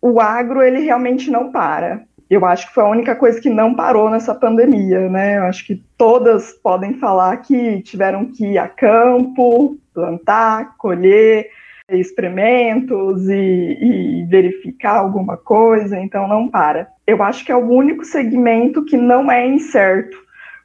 [0.01, 2.01] O agro, ele realmente não para.
[2.29, 5.37] Eu acho que foi a única coisa que não parou nessa pandemia, né?
[5.37, 11.49] Eu acho que todas podem falar que tiveram que ir a campo, plantar, colher,
[11.89, 13.33] experimentos e,
[13.81, 16.87] e, verificar alguma coisa, então não para.
[17.05, 20.17] Eu acho que é o único segmento que não é incerto,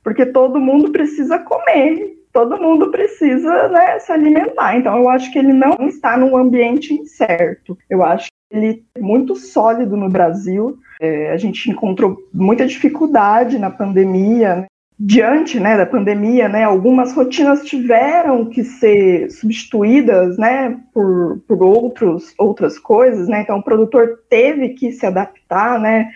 [0.05, 4.77] porque todo mundo precisa comer, todo mundo precisa né, se alimentar.
[4.77, 7.79] Então eu acho que ele não está num ambiente incerto.
[7.88, 10.77] Eu acho que ele é muito sólido no Brasil.
[11.01, 14.66] É, a gente encontrou muita dificuldade na pandemia, né?
[14.99, 22.33] diante né, da pandemia, né, algumas rotinas tiveram que ser substituídas né, por, por outros,
[22.38, 26.11] outras coisas, né, então o produtor teve que se adaptar, né,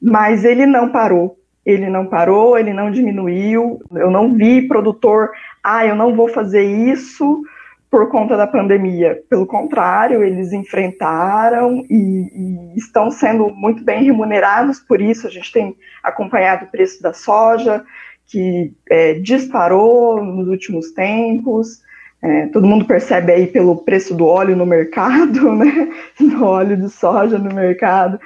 [0.00, 1.36] mas ele não parou,
[1.66, 6.62] ele não parou, ele não diminuiu, eu não vi produtor, ah, eu não vou fazer
[6.62, 7.42] isso
[7.90, 14.78] por conta da pandemia, pelo contrário, eles enfrentaram e, e estão sendo muito bem remunerados
[14.80, 17.84] por isso, a gente tem acompanhado o preço da soja,
[18.26, 21.80] que é, disparou nos últimos tempos.
[22.20, 25.88] É, todo mundo percebe aí pelo preço do óleo no mercado, né?
[26.18, 28.18] Do óleo de soja no mercado.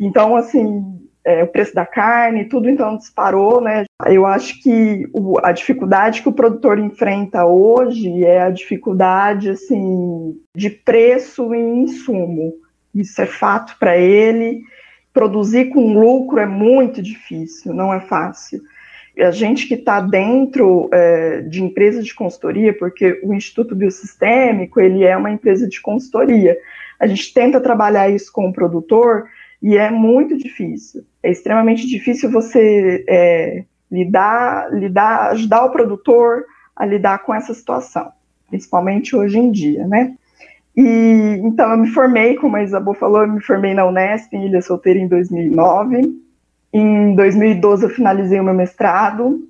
[0.00, 3.84] Então, assim, é, o preço da carne, tudo então disparou, né?
[4.06, 10.40] Eu acho que o, a dificuldade que o produtor enfrenta hoje é a dificuldade, assim,
[10.54, 12.54] de preço em insumo.
[12.94, 14.62] Isso é fato para ele.
[15.12, 18.62] Produzir com lucro é muito difícil, não é fácil.
[19.18, 25.04] A gente que está dentro é, de empresas de consultoria, porque o Instituto Biosistêmico ele
[25.04, 26.56] é uma empresa de consultoria,
[27.00, 29.26] a gente tenta trabalhar isso com o produtor
[29.62, 31.04] e é muito difícil.
[31.22, 38.10] É extremamente difícil você é, lidar, lidar, ajudar o produtor a lidar com essa situação,
[38.48, 40.14] principalmente hoje em dia, né?
[40.76, 44.46] E então eu me formei, como a Isabel falou, eu me formei na Unesp em
[44.46, 46.20] Ilha Solteira em 2009.
[46.72, 49.48] Em 2012 eu finalizei o meu mestrado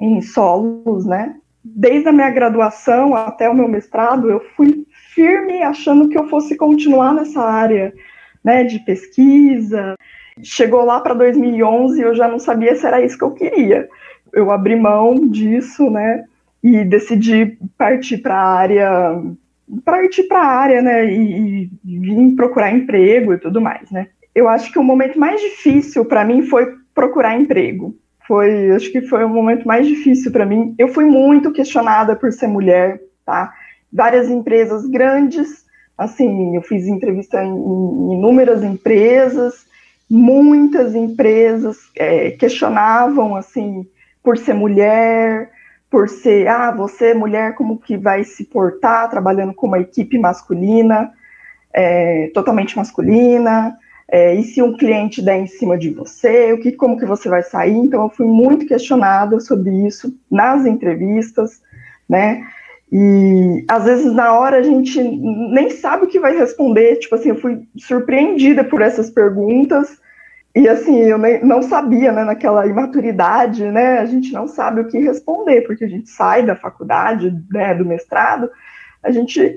[0.00, 1.36] em solos, né?
[1.64, 6.56] Desde a minha graduação até o meu mestrado, eu fui firme achando que eu fosse
[6.56, 7.94] continuar nessa área
[8.44, 9.94] né, de pesquisa.
[10.42, 13.88] Chegou lá para 2011 eu já não sabia se era isso que eu queria.
[14.32, 16.24] Eu abri mão disso, né,
[16.62, 19.22] e decidi partir para a área,
[19.84, 24.08] partir para a área, né, e, e vim procurar emprego e tudo mais, né.
[24.34, 27.94] Eu acho que o momento mais difícil para mim foi procurar emprego.
[28.26, 30.74] Foi, acho que foi o momento mais difícil para mim.
[30.78, 33.52] Eu fui muito questionada por ser mulher, tá?
[33.92, 35.64] Várias empresas grandes
[36.02, 37.50] assim, eu fiz entrevista em,
[38.12, 39.66] inúmeras empresas,
[40.08, 43.86] muitas empresas é, questionavam, assim,
[44.22, 45.50] por ser mulher,
[45.90, 50.18] por ser, ah, você é mulher, como que vai se portar trabalhando com uma equipe
[50.18, 51.12] masculina,
[51.72, 53.76] é, totalmente masculina,
[54.08, 57.28] é, e se um cliente der em cima de você, o que, como que você
[57.28, 57.74] vai sair?
[57.74, 61.62] Então, eu fui muito questionada sobre isso nas entrevistas,
[62.06, 62.46] né?
[62.94, 66.96] E às vezes na hora a gente nem sabe o que vai responder.
[66.96, 69.98] Tipo assim, eu fui surpreendida por essas perguntas.
[70.54, 74.86] E assim, eu nem, não sabia, né, naquela imaturidade, né, a gente não sabe o
[74.86, 78.50] que responder, porque a gente sai da faculdade, né, do mestrado,
[79.02, 79.56] a gente,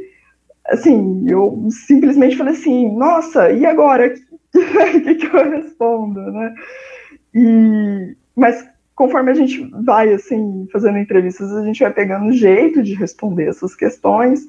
[0.65, 4.13] assim, eu simplesmente falei assim, nossa, e agora?
[4.55, 6.55] O que, que eu respondo, né?
[7.33, 12.95] E, mas conforme a gente vai assim fazendo entrevistas, a gente vai pegando jeito de
[12.95, 14.47] responder essas questões.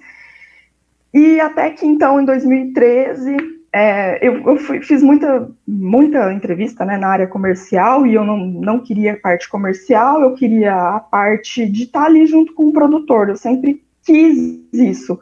[1.12, 3.36] E até que então, em 2013,
[3.72, 8.38] é, eu, eu fui, fiz muita, muita entrevista né, na área comercial e eu não,
[8.38, 12.72] não queria a parte comercial, eu queria a parte de estar ali junto com o
[12.72, 13.28] produtor.
[13.28, 15.18] Eu sempre quis isso.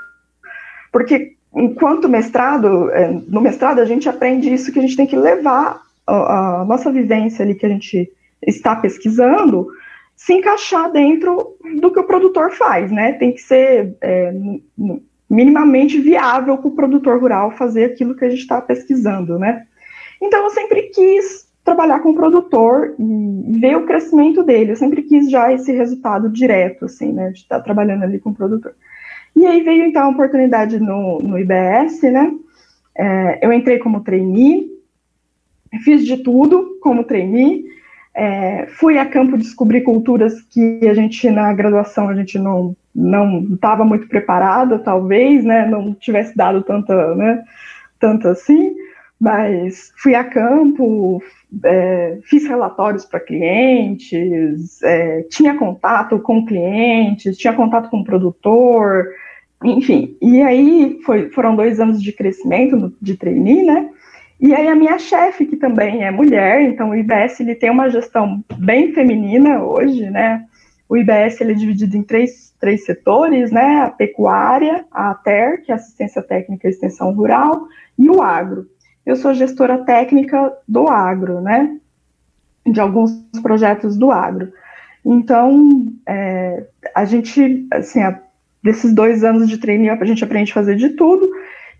[0.92, 5.16] Porque enquanto mestrado, é, no mestrado a gente aprende isso que a gente tem que
[5.16, 8.10] levar a, a nossa vivência ali que a gente
[8.46, 9.68] está pesquisando
[10.16, 13.12] se encaixar dentro do que o produtor faz, né?
[13.14, 14.32] Tem que ser é,
[15.28, 19.66] minimamente viável para o produtor rural fazer aquilo que a gente está pesquisando, né?
[20.22, 24.72] Então eu sempre quis trabalhar com o produtor e ver o crescimento dele.
[24.72, 27.30] Eu sempre quis já esse resultado direto, assim, né?
[27.30, 28.74] De estar trabalhando ali com o produtor.
[29.34, 32.32] E aí veio então a oportunidade no, no IBS, né?
[32.96, 34.70] É, eu entrei como trainee,
[35.82, 37.64] fiz de tudo como trainee,
[38.14, 43.42] é, fui a campo descobrir culturas que a gente na graduação a gente não não
[43.52, 47.42] estava muito preparada, talvez, né, não tivesse dado tanta, né,
[47.98, 48.72] tanto assim,
[49.20, 51.20] mas fui a campo,
[51.64, 59.08] é, fiz relatórios para clientes, é, tinha contato com clientes, tinha contato com o produtor,
[59.64, 63.90] enfim, e aí foi, foram dois anos de crescimento de trainee, né,
[64.40, 67.88] e aí a minha chefe, que também é mulher, então o IBS ele tem uma
[67.88, 70.44] gestão bem feminina hoje, né?
[70.88, 73.82] O IBS ele é dividido em três, três setores, né?
[73.82, 77.66] A pecuária, a ATER, que é assistência técnica e extensão rural,
[77.98, 78.66] e o agro.
[79.06, 81.78] Eu sou gestora técnica do agro, né?
[82.66, 84.52] De alguns projetos do agro.
[85.04, 88.18] Então, é, a gente, assim, a,
[88.62, 91.30] desses dois anos de treino, a gente aprende a fazer de tudo,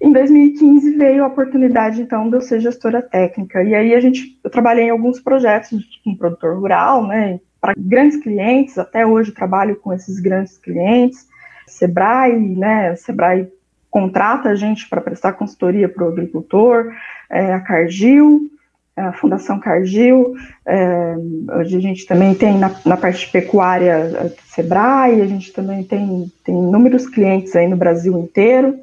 [0.00, 3.62] em 2015 veio a oportunidade, então, de eu ser gestora técnica.
[3.62, 8.18] E aí a gente, eu trabalhei em alguns projetos com produtor rural, né, para grandes
[8.18, 8.78] clientes.
[8.78, 11.26] Até hoje trabalho com esses grandes clientes.
[11.66, 13.48] Sebrae, né, Sebrae
[13.90, 16.92] contrata a gente para prestar consultoria para o agricultor,
[17.30, 18.50] é, a Cargill,
[18.96, 20.34] a Fundação Cargill,
[20.66, 21.14] é,
[21.50, 26.54] a gente também tem na, na, parte pecuária a Sebrae, a gente também tem, tem
[26.54, 28.78] inúmeros clientes aí no Brasil inteiro.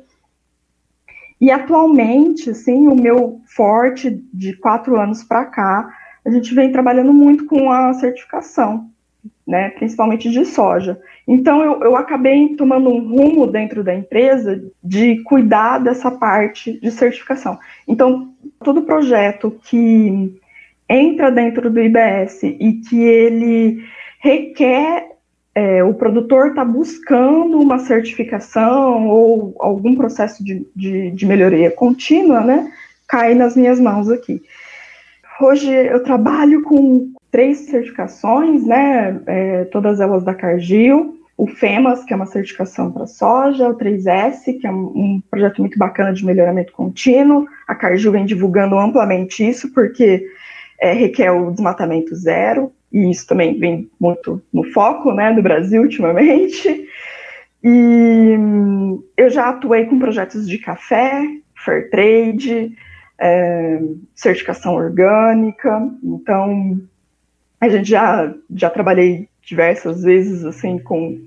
[1.42, 5.92] E atualmente, assim, o meu forte de quatro anos para cá,
[6.24, 8.92] a gente vem trabalhando muito com a certificação,
[9.48, 11.02] né, principalmente de soja.
[11.28, 16.92] Então, eu, eu acabei tomando um rumo dentro da empresa de cuidar dessa parte de
[16.92, 17.58] certificação.
[17.88, 20.40] Então, todo projeto que
[20.88, 23.84] entra dentro do IBS e que ele
[24.20, 25.11] requer,
[25.54, 32.42] é, o produtor está buscando uma certificação ou algum processo de, de, de melhoria contínua,
[32.42, 32.72] né?
[33.08, 34.42] Cai nas minhas mãos aqui.
[35.42, 39.20] Hoje eu trabalho com três certificações, né?
[39.26, 44.60] É, todas elas da Cargill, o FEMAS, que é uma certificação para soja, o 3S,
[44.60, 47.48] que é um projeto muito bacana de melhoramento contínuo.
[47.68, 50.26] A Cargill vem divulgando amplamente isso, porque
[50.80, 55.82] é, requer o desmatamento zero, e isso também vem muito no foco né, do Brasil
[55.82, 56.88] ultimamente.
[57.64, 58.36] E
[59.16, 61.24] eu já atuei com projetos de café,
[61.64, 62.76] fair trade,
[63.20, 63.80] é,
[64.16, 66.82] certificação orgânica, então
[67.60, 71.22] a gente já, já trabalhei diversas vezes assim com,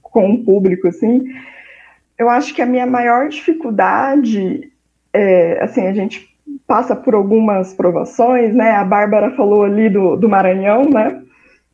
[0.00, 1.24] com o público assim.
[2.16, 4.70] Eu acho que a minha maior dificuldade
[5.12, 6.29] é assim, a gente
[6.70, 8.70] passa por algumas provações, né?
[8.76, 11.20] A Bárbara falou ali do, do Maranhão, né?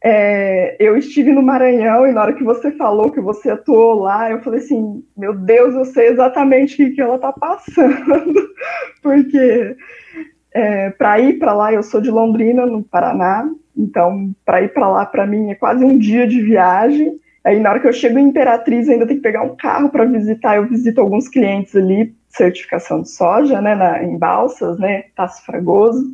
[0.02, 4.30] É, eu estive no Maranhão e na hora que você falou que você atuou lá,
[4.30, 8.48] eu falei assim, meu Deus, eu sei exatamente o que, que ela está passando,
[9.02, 9.76] porque
[10.54, 14.88] é, para ir para lá, eu sou de Londrina, no Paraná, então para ir para
[14.88, 17.16] lá para mim é quase um dia de viagem.
[17.44, 20.06] Aí na hora que eu chego em Imperatriz, ainda tenho que pegar um carro para
[20.06, 20.56] visitar.
[20.56, 26.04] Eu visito alguns clientes ali certificação de soja, né, na, em balsas, né, Taço Fragoso.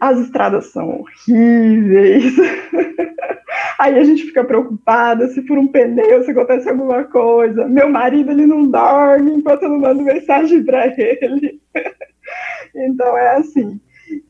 [0.00, 2.34] As estradas são horríveis.
[3.78, 7.66] Aí a gente fica preocupada se por um pneu, se acontece alguma coisa.
[7.66, 11.60] Meu marido, ele não dorme enquanto eu não mando mensagem para ele.
[12.74, 13.80] então é assim.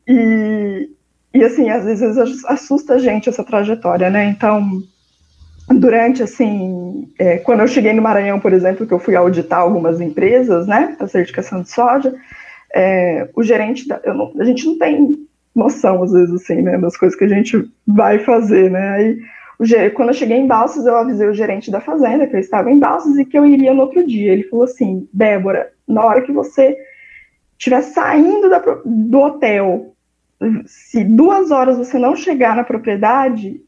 [0.07, 0.89] E,
[1.33, 4.25] e assim, às vezes assusta a gente essa trajetória, né?
[4.25, 4.81] Então,
[5.73, 10.01] durante, assim, é, quando eu cheguei no Maranhão, por exemplo, que eu fui auditar algumas
[10.01, 12.13] empresas, né, para certificação de soja,
[12.73, 16.97] é, o gerente, da, não, a gente não tem noção, às vezes, assim, né, das
[16.97, 19.19] coisas que a gente vai fazer, né, aí,
[19.59, 22.71] o, quando eu cheguei em Balsas, eu avisei o gerente da fazenda que eu estava
[22.71, 26.21] em Balsas e que eu iria no outro dia, ele falou assim, Débora, na hora
[26.21, 26.77] que você
[27.57, 29.93] estiver saindo da, do hotel,
[30.65, 33.61] se duas horas você não chegar na propriedade,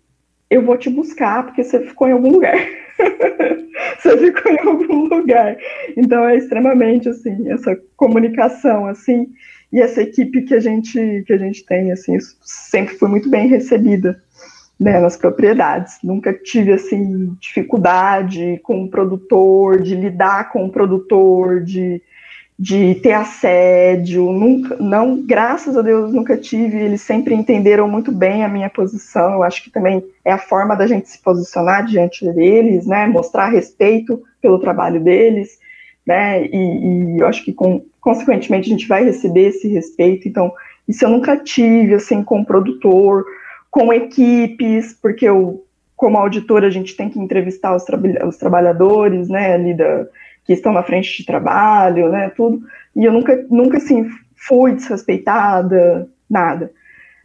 [0.52, 2.58] eu vou te buscar porque você ficou em algum lugar.
[3.98, 5.56] você ficou em algum lugar.
[5.96, 9.30] Então é extremamente assim essa comunicação assim
[9.72, 13.48] e essa equipe que a gente que a gente tem assim sempre foi muito bem
[13.48, 14.22] recebida
[14.78, 16.00] né, nas propriedades.
[16.04, 22.02] Nunca tive assim dificuldade com o produtor, de lidar com o produtor, de
[22.62, 28.44] de ter assédio, nunca, não, graças a Deus nunca tive, eles sempre entenderam muito bem
[28.44, 32.24] a minha posição, eu acho que também é a forma da gente se posicionar diante
[32.34, 35.58] deles, né, mostrar respeito pelo trabalho deles,
[36.06, 40.54] né, e, e eu acho que com, consequentemente a gente vai receber esse respeito, então
[40.88, 43.26] isso eu nunca tive, assim, com produtor,
[43.72, 49.30] com equipes, porque eu, como auditora, a gente tem que entrevistar os, tra os trabalhadores,
[49.30, 50.06] né, ali da
[50.46, 52.62] que estão na frente de trabalho, né, tudo.
[52.96, 56.72] E eu nunca, nunca assim, fui desrespeitada, nada.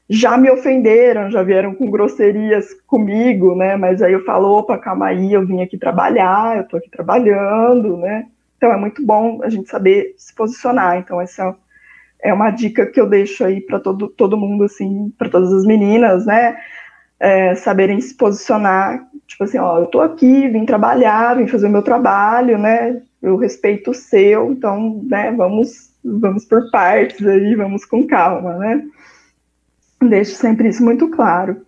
[0.08, 5.06] Já me ofenderam, já vieram com grosserias comigo, né, mas aí eu falo, opa, calma
[5.06, 8.26] aí, eu vim aqui trabalhar, eu tô aqui trabalhando, né.
[8.56, 10.98] Então é muito bom a gente saber se posicionar.
[10.98, 11.56] Então essa
[12.22, 15.64] é uma dica que eu deixo aí para todo, todo mundo, assim, para todas as
[15.64, 16.56] meninas, né,
[17.18, 21.70] é, saberem se posicionar, tipo assim, ó, eu tô aqui, vim trabalhar, vim fazer o
[21.70, 23.02] meu trabalho, né?
[23.22, 28.82] Eu respeito o seu, então, né, vamos, vamos por partes aí, vamos com calma, né?
[30.00, 31.60] Deixo sempre isso muito claro.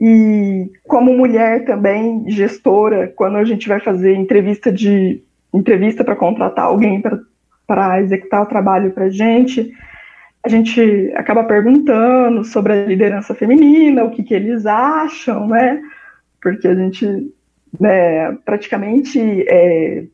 [0.00, 6.66] E como mulher também, gestora, quando a gente vai fazer entrevista de entrevista para contratar
[6.66, 7.02] alguém
[7.66, 9.72] para executar o trabalho para gente,
[10.44, 15.80] a gente acaba perguntando sobre a liderança feminina, o que, que eles acham, né?
[16.40, 17.32] Porque a gente
[17.78, 20.04] né, praticamente é,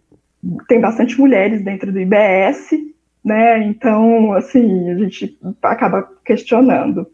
[0.68, 2.70] tem bastante mulheres dentro do IBS,
[3.24, 3.62] né?
[3.64, 7.06] Então, assim, a gente acaba questionando.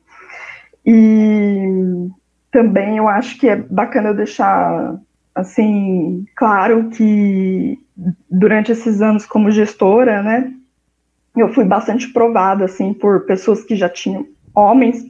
[0.85, 2.09] E
[2.51, 4.99] também eu acho que é bacana eu deixar
[5.35, 7.79] assim claro que
[8.29, 10.53] durante esses anos como gestora, né,
[11.37, 15.07] eu fui bastante provada, assim, por pessoas que já tinham, homens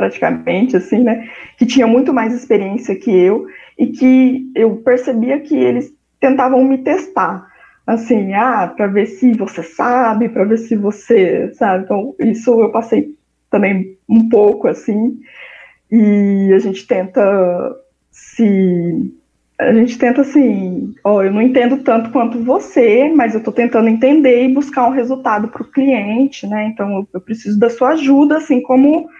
[0.00, 3.46] praticamente, assim, né, que tinham muito mais experiência que eu,
[3.78, 7.46] e que eu percebia que eles tentavam me testar,
[7.86, 12.72] assim, ah, para ver se você sabe, para ver se você, sabe, então isso eu
[12.72, 13.14] passei
[13.50, 15.20] também um pouco, assim,
[15.92, 17.76] e a gente tenta
[18.10, 19.12] se
[19.58, 23.90] a gente tenta assim, ó, eu não entendo tanto quanto você, mas eu estou tentando
[23.90, 26.68] entender e buscar um resultado para o cliente, né?
[26.68, 29.10] Então eu, preciso da sua ajuda, assim como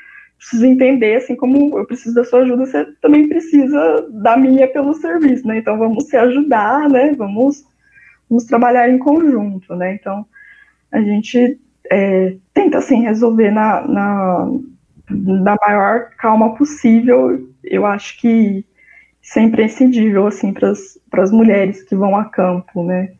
[0.41, 4.95] preciso entender, assim como eu preciso da sua ajuda, você também precisa da minha pelo
[4.95, 5.59] serviço, né?
[5.59, 7.13] Então vamos se ajudar, né?
[7.13, 7.63] Vamos,
[8.29, 9.95] vamos trabalhar em conjunto, né?
[9.95, 10.25] Então
[10.91, 11.61] a gente
[11.91, 14.51] é, tenta assim resolver na, na,
[15.11, 17.47] na maior calma possível.
[17.63, 18.65] Eu acho que
[19.23, 20.73] isso é imprescindível assim para
[21.23, 23.13] as mulheres que vão a campo, né?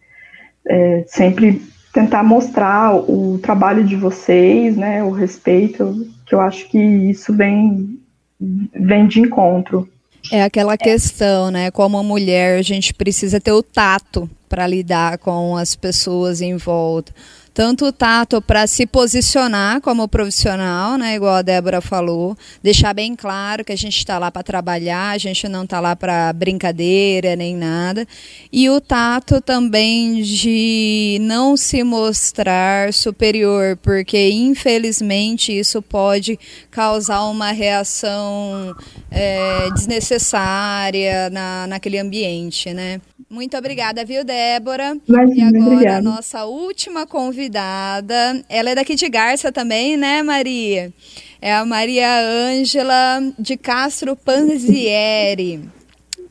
[0.67, 1.61] É, sempre
[1.93, 5.03] tentar mostrar o trabalho de vocês, né?
[5.03, 7.99] O respeito que eu acho que isso vem,
[8.41, 9.89] vem de encontro.
[10.31, 11.71] É aquela questão, né?
[11.71, 17.13] Como mulher, a gente precisa ter o tato para lidar com as pessoas em volta
[17.53, 23.15] tanto o tato para se posicionar como profissional, né, igual a Débora falou, deixar bem
[23.15, 27.35] claro que a gente está lá para trabalhar, a gente não está lá para brincadeira
[27.37, 28.07] nem nada,
[28.53, 36.39] e o tato também de não se mostrar superior, porque infelizmente isso pode
[36.71, 38.75] causar uma reação
[39.11, 43.01] é, desnecessária na, naquele ambiente, né?
[43.31, 44.97] Muito obrigada, viu, Débora?
[45.07, 46.03] Imagina, e agora, obrigada.
[46.03, 48.45] nossa última convidada.
[48.49, 50.93] Ela é daqui de Garça também, né, Maria?
[51.41, 55.61] É a Maria Ângela de Castro Panzieri.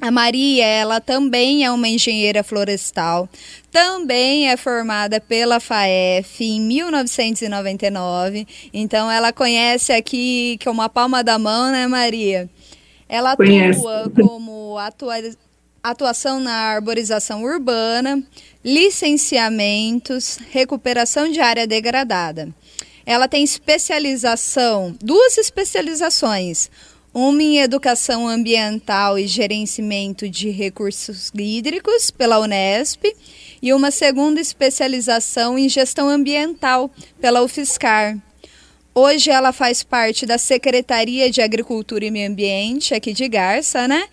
[0.01, 3.29] A Maria, ela também é uma engenheira florestal,
[3.71, 11.37] também é formada pela FAEF em 1999, então ela conhece aqui com uma palma da
[11.37, 12.49] mão, né, Maria?
[13.09, 13.85] Ela Conheço.
[13.87, 15.15] atua como atua
[15.83, 18.23] atuação na arborização urbana,
[18.63, 22.53] licenciamentos, recuperação de área degradada.
[23.05, 26.69] Ela tem especialização, duas especializações,
[27.13, 33.03] uma em educação ambiental e gerenciamento de recursos hídricos pela Unesp
[33.61, 38.17] e uma segunda especialização em gestão ambiental pela UFSCar.
[38.93, 44.07] Hoje ela faz parte da Secretaria de Agricultura e Meio Ambiente aqui de Garça, né?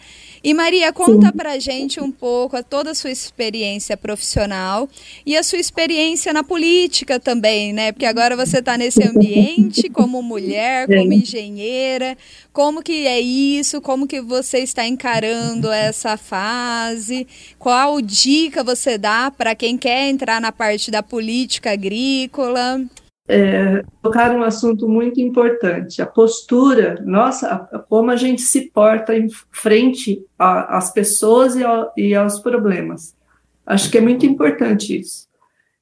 [0.47, 1.32] E Maria, conta Sim.
[1.32, 4.88] pra gente um pouco a toda a sua experiência profissional
[5.26, 7.90] e a sua experiência na política também, né?
[7.90, 12.16] Porque agora você está nesse ambiente como mulher, como engenheira.
[12.53, 13.80] Como que é isso?
[13.80, 17.26] Como que você está encarando essa fase?
[17.59, 22.86] Qual dica você dá para quem quer entrar na parte da política agrícola?
[23.28, 29.28] É, tocar um assunto muito importante, a postura, nossa, como a gente se porta em
[29.50, 31.62] frente às pessoas e,
[31.96, 33.16] e aos problemas.
[33.64, 35.26] Acho que é muito importante isso.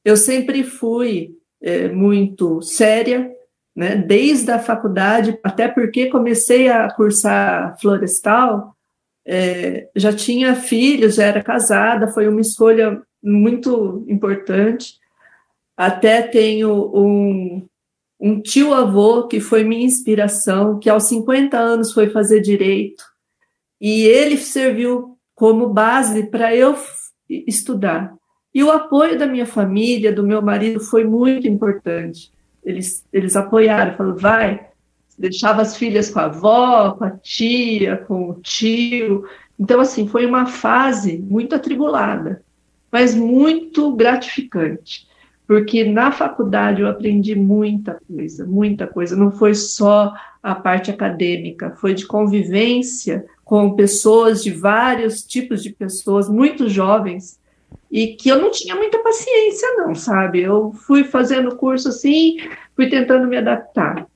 [0.05, 3.31] Eu sempre fui é, muito séria,
[3.77, 8.75] né, desde a faculdade, até porque comecei a cursar florestal,
[9.27, 14.99] é, já tinha filhos, já era casada, foi uma escolha muito importante.
[15.77, 17.67] Até tenho um,
[18.21, 23.03] um tio-avô que foi minha inspiração, que aos 50 anos foi fazer direito,
[23.81, 26.77] e ele serviu como base para eu
[27.29, 28.15] estudar.
[28.55, 32.33] E o apoio da minha família, do meu marido, foi muito importante.
[32.65, 34.69] Eles, eles apoiaram, falaram, vai,
[35.19, 39.25] deixava as filhas com a avó, com a tia, com o tio.
[39.59, 42.45] Então, assim, foi uma fase muito atribulada,
[42.93, 45.13] mas muito gratificante
[45.47, 49.15] porque na faculdade eu aprendi muita coisa, muita coisa.
[49.15, 55.71] Não foi só a parte acadêmica, foi de convivência com pessoas de vários tipos de
[55.71, 57.39] pessoas, muito jovens,
[57.91, 60.41] e que eu não tinha muita paciência, não, sabe?
[60.41, 62.39] Eu fui fazendo curso assim,
[62.75, 64.07] fui tentando me adaptar.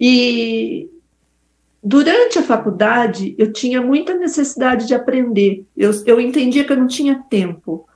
[0.00, 0.88] E
[1.82, 5.64] durante a faculdade, eu tinha muita necessidade de aprender.
[5.76, 7.86] Eu, eu entendia que eu não tinha tempo.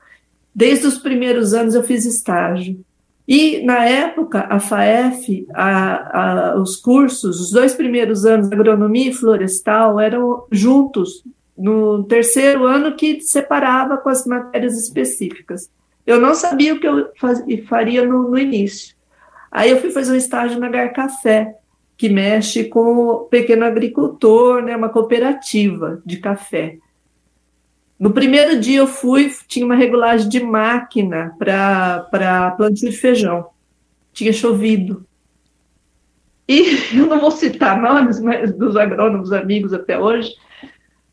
[0.59, 2.85] Desde os primeiros anos eu fiz estágio.
[3.29, 9.15] E, na época, a FAEF, a, a, os cursos, os dois primeiros anos, agronomia e
[9.15, 11.23] florestal, eram juntos,
[11.57, 15.71] no terceiro ano que separava com as matérias específicas.
[16.05, 18.97] Eu não sabia o que eu faz, faria no, no início.
[19.53, 21.55] Aí eu fui fazer um estágio na Gar Café,
[21.97, 26.79] que mexe com o pequeno agricultor, né, uma cooperativa de café.
[27.99, 33.49] No primeiro dia eu fui, tinha uma regulagem de máquina para plantio de feijão.
[34.13, 35.05] Tinha chovido.
[36.47, 40.33] E eu não vou citar nomes mas dos agrônomos amigos até hoje.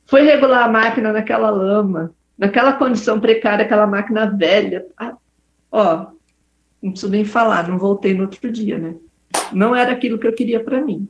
[0.06, 4.86] Foi regular a máquina naquela lama, naquela condição precária, aquela máquina velha.
[4.96, 5.18] Ah,
[5.72, 6.08] ó,
[6.82, 8.96] não preciso nem falar, não voltei no outro dia, né?
[9.52, 11.08] Não era aquilo que eu queria para mim.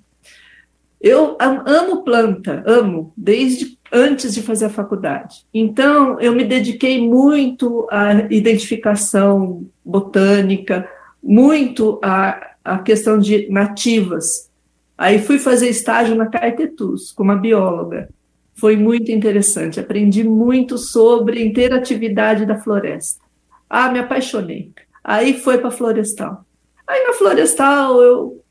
[1.02, 5.46] Eu amo planta, amo, desde antes de fazer a faculdade.
[5.54, 10.90] Então, eu me dediquei muito à identificação botânica,
[11.22, 14.50] muito à, à questão de nativas.
[14.98, 18.10] Aí fui fazer estágio na Caetetus, como bióloga.
[18.54, 23.24] Foi muito interessante, aprendi muito sobre interatividade da floresta.
[23.70, 24.72] Ah, me apaixonei.
[25.04, 26.46] Aí foi para florestal.
[26.88, 28.42] Aí na florestal eu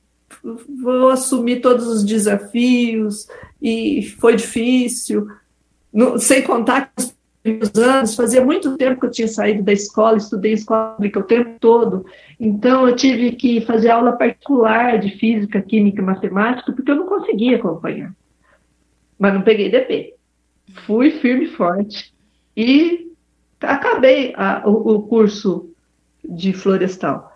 [0.43, 3.29] vou assumir todos os desafios
[3.61, 5.27] e foi difícil.
[5.93, 7.15] No, sem contar que
[7.61, 11.25] os anos, fazia muito tempo que eu tinha saído da escola, estudei escola pública o
[11.25, 12.07] tempo todo,
[12.41, 17.07] então eu tive que fazer aula particular de física, química e matemática, porque eu não
[17.07, 18.15] conseguia acompanhar.
[19.19, 20.15] Mas não peguei DP.
[20.87, 22.15] Fui firme e forte.
[22.57, 23.13] E
[23.61, 25.71] acabei a, o, o curso
[26.25, 27.34] de florestal.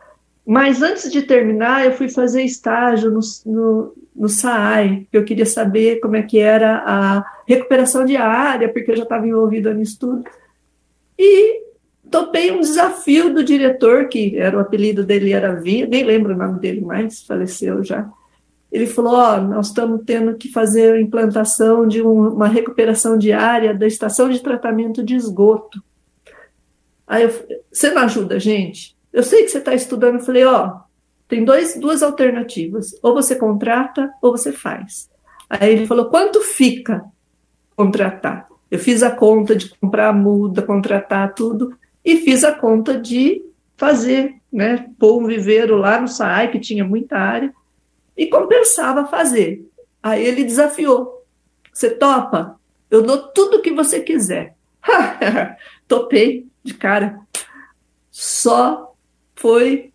[0.49, 5.44] Mas antes de terminar, eu fui fazer estágio no, no, no SAAI, porque eu queria
[5.44, 9.82] saber como é que era a recuperação de área, porque eu já estava envolvida no
[9.82, 10.24] estudo.
[11.18, 11.61] E
[12.11, 16.38] topei um desafio do diretor, que era o apelido dele era Via, nem lembro o
[16.38, 18.09] nome dele mais, faleceu já.
[18.72, 23.18] Ele falou: Ó, oh, nós estamos tendo que fazer a implantação de um, uma recuperação
[23.18, 25.84] de área da estação de tratamento de esgoto.
[27.07, 27.30] Aí eu,
[27.70, 28.96] você não ajuda, gente?
[29.12, 30.16] Eu sei que você está estudando.
[30.16, 30.80] Eu falei: Ó,
[31.28, 32.98] tem dois, duas alternativas.
[33.02, 35.11] Ou você contrata ou você faz.
[35.48, 37.04] Aí ele falou: quanto fica
[37.76, 38.48] contratar?
[38.70, 43.42] Eu fiz a conta de comprar a muda, contratar tudo, e fiz a conta de
[43.76, 44.90] fazer, né?
[44.98, 47.52] Pôr um viveiro lá no SAI, que tinha muita área,
[48.16, 49.66] e compensava fazer.
[50.02, 51.24] Aí ele desafiou:
[51.72, 52.59] Você topa?
[52.90, 54.54] Eu dou tudo o que você quiser.
[55.86, 57.20] Topei de cara.
[58.11, 58.88] Só
[59.39, 59.93] foi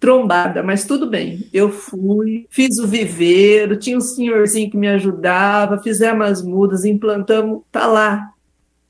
[0.00, 1.48] trombada, mas tudo bem.
[1.52, 7.62] Eu fui, fiz o viveiro, tinha um senhorzinho que me ajudava, fizemos as mudas, implantamos,
[7.70, 8.30] tá lá,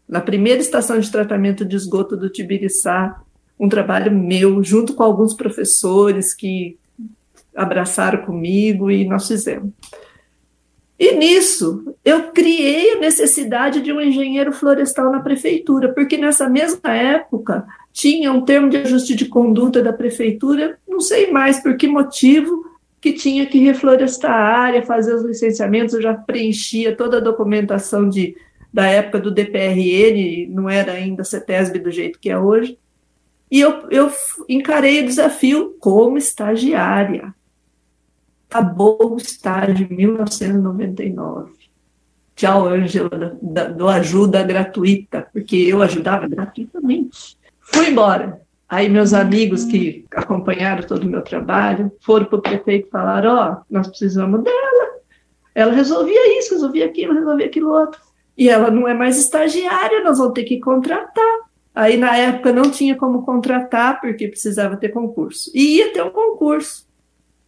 [0.07, 3.21] na primeira estação de tratamento de esgoto do Tibiriçá,
[3.59, 6.79] um trabalho meu, junto com alguns professores que
[7.55, 9.73] abraçaram comigo e nós fizemos.
[10.99, 16.93] E nisso, eu criei a necessidade de um engenheiro florestal na prefeitura, porque nessa mesma
[16.93, 17.65] época
[17.99, 22.65] tinha um termo de ajuste de conduta da prefeitura, não sei mais por que motivo,
[23.01, 28.09] que tinha que reflorestar a área, fazer os licenciamentos, eu já preenchia toda a documentação
[28.09, 28.37] de,
[28.73, 32.79] da época do DPRN, não era ainda CETESB do jeito que é hoje,
[33.51, 34.13] e eu, eu
[34.49, 37.35] encarei o desafio como estagiária
[38.49, 41.53] acabou o estágio em 1999.
[42.35, 47.37] Tchau, Ângela, do ajuda gratuita, porque eu ajudava gratuitamente.
[47.73, 48.41] Fui embora.
[48.69, 53.35] Aí meus amigos que acompanharam todo o meu trabalho foram para o prefeito e falaram,
[53.35, 54.89] ó, oh, nós precisamos dela.
[55.55, 58.01] Ela resolvia isso, resolvia aquilo, resolvia aquilo outro.
[58.37, 61.49] E ela não é mais estagiária, nós vamos ter que contratar.
[61.75, 65.51] Aí na época não tinha como contratar, porque precisava ter concurso.
[65.55, 66.89] E ia ter um concurso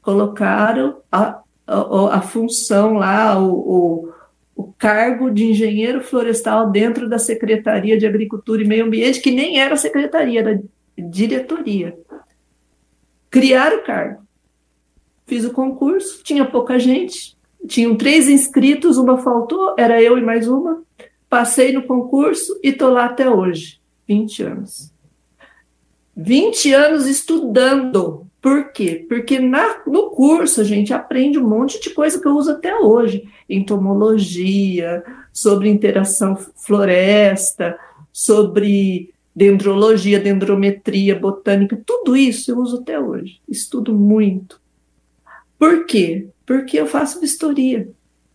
[0.03, 4.12] colocaram a, a, a função lá, o, o,
[4.61, 9.58] o, cargo de engenheiro florestal dentro da Secretaria de Agricultura e Meio Ambiente, que nem
[9.58, 10.62] era secretaria, era
[10.98, 11.96] diretoria.
[13.30, 14.22] Criaram o cargo.
[15.26, 17.36] Fiz o concurso, tinha pouca gente,
[17.66, 20.82] tinham três inscritos, uma faltou, era eu e mais uma.
[21.28, 24.92] Passei no concurso e estou lá até hoje, 20 anos.
[26.16, 29.05] 20 anos estudando por quê?
[29.07, 32.74] Porque na, no curso a gente aprende um monte de coisa que eu uso até
[32.74, 37.78] hoje: entomologia, sobre interação floresta,
[38.12, 43.41] sobre dendrologia, dendrometria, botânica, tudo isso eu uso até hoje.
[43.49, 44.61] Estudo muito.
[45.59, 46.28] Por quê?
[46.47, 47.88] Porque eu faço vistoria.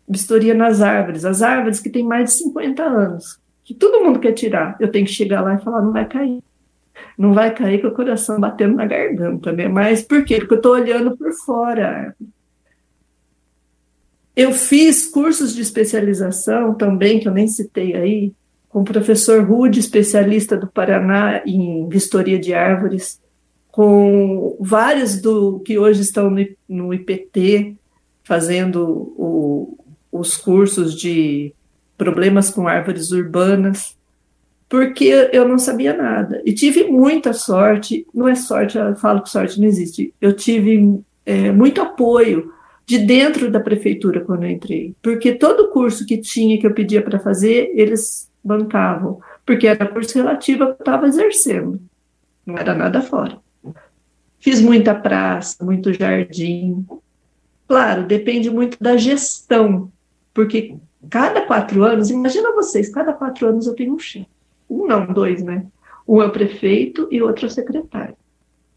[0.07, 4.33] Vistoria nas árvores, as árvores que têm mais de 50 anos, que todo mundo quer
[4.33, 4.77] tirar.
[4.79, 6.43] Eu tenho que chegar lá e falar: não vai cair
[7.17, 9.67] não vai cair com o coração batendo na garganta, né?
[9.67, 10.37] Mas por quê?
[10.37, 12.15] Porque eu estou olhando por fora.
[14.35, 18.33] Eu fiz cursos de especialização também, que eu nem citei aí,
[18.67, 23.21] com o professor Rude, especialista do Paraná em vistoria de árvores,
[23.71, 27.77] com vários do que hoje estão no, no IPT,
[28.23, 29.77] fazendo o,
[30.11, 31.53] os cursos de
[31.97, 33.94] problemas com árvores urbanas
[34.75, 36.41] porque eu não sabia nada.
[36.45, 40.99] E tive muita sorte, não é sorte, eu falo que sorte não existe, eu tive
[41.25, 42.51] é, muito apoio
[42.85, 47.01] de dentro da prefeitura quando eu entrei, porque todo curso que tinha, que eu pedia
[47.01, 51.79] para fazer, eles bancavam, porque era curso relativo eu estava exercendo,
[52.45, 53.37] não era nada fora.
[54.39, 56.85] Fiz muita praça, muito jardim.
[57.65, 59.89] Claro, depende muito da gestão,
[60.33, 60.75] porque
[61.09, 64.34] cada quatro anos, imagina vocês, cada quatro anos eu tenho um chefe
[64.69, 65.65] um não, dois, né?
[66.07, 68.15] Um é o prefeito e outro é o secretário.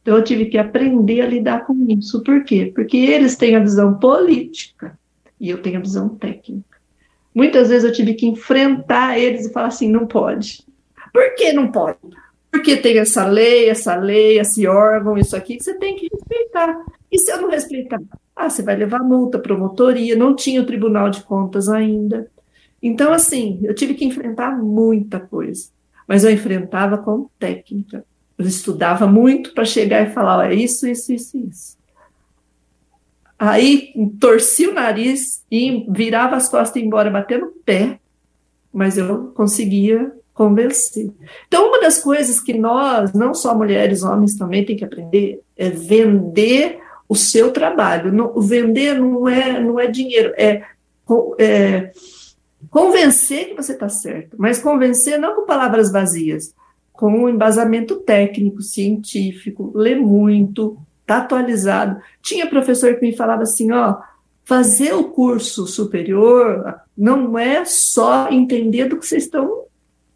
[0.03, 2.23] Então eu tive que aprender a lidar com isso.
[2.23, 2.73] Por quê?
[2.75, 4.99] Porque eles têm a visão política
[5.39, 6.79] e eu tenho a visão técnica.
[7.35, 10.65] Muitas vezes eu tive que enfrentar eles e falar assim: não pode.
[11.13, 11.99] Por que não pode?
[12.51, 16.85] Porque tem essa lei, essa lei, esse órgão, isso aqui, que você tem que respeitar.
[17.13, 18.01] E se eu não respeitar?
[18.35, 22.31] Ah, você vai levar multa, promotoria, não tinha o Tribunal de Contas ainda.
[22.83, 25.69] Então, assim, eu tive que enfrentar muita coisa,
[26.09, 28.03] mas eu enfrentava com técnica.
[28.39, 31.79] Eu estudava muito para chegar e falar, é isso, isso, isso, isso.
[33.39, 38.01] Aí torci o nariz e virava as costas e embora batendo o pé,
[38.73, 41.11] mas eu conseguia convencer.
[41.47, 45.69] Então, uma das coisas que nós, não só mulheres, homens também, tem que aprender é
[45.69, 48.13] vender o seu trabalho.
[48.41, 50.63] vender não é, não é dinheiro, é,
[51.39, 51.93] é
[52.71, 56.55] convencer que você está certo, mas convencer não com palavras vazias,
[56.93, 62.01] com um embasamento técnico, científico, ler muito, tá atualizado.
[62.21, 63.97] Tinha professor que me falava assim, ó,
[64.45, 69.65] fazer o curso superior não é só entender do que vocês estão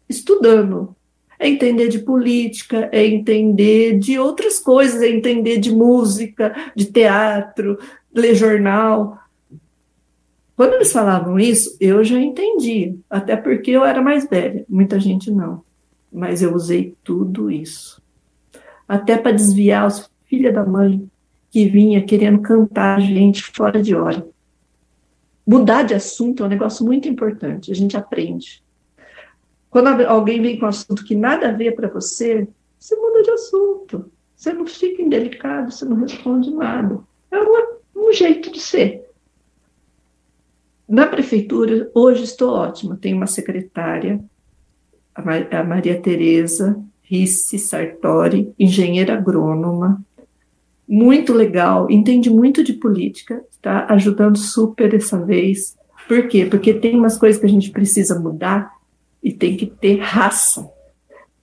[0.09, 0.95] estudando.
[1.39, 7.77] É entender de política, é entender de outras coisas, é entender de música, de teatro,
[8.13, 9.17] ler jornal.
[10.55, 15.31] Quando eles falavam isso, eu já entendi, até porque eu era mais velha, muita gente
[15.31, 15.63] não
[16.13, 18.01] mas eu usei tudo isso.
[18.87, 21.09] Até para desviar os filhos da mãe
[21.49, 24.25] que vinha querendo cantar a gente fora de hora.
[25.45, 28.63] Mudar de assunto é um negócio muito importante, a gente aprende.
[29.69, 32.47] Quando alguém vem com um assunto que nada a ver para você,
[32.79, 34.11] você muda de assunto.
[34.35, 36.99] Você não fica indelicado, você não responde nada.
[37.31, 39.02] É uma, um jeito de ser.
[40.87, 42.97] Na prefeitura, hoje estou ótima.
[42.99, 44.19] Tenho uma secretária
[45.15, 50.01] a Maria Tereza Risse Sartori, engenheira agrônoma,
[50.87, 55.77] muito legal, entende muito de política, está ajudando super dessa vez.
[56.07, 56.45] Por quê?
[56.45, 58.71] Porque tem umas coisas que a gente precisa mudar
[59.21, 60.67] e tem que ter raça.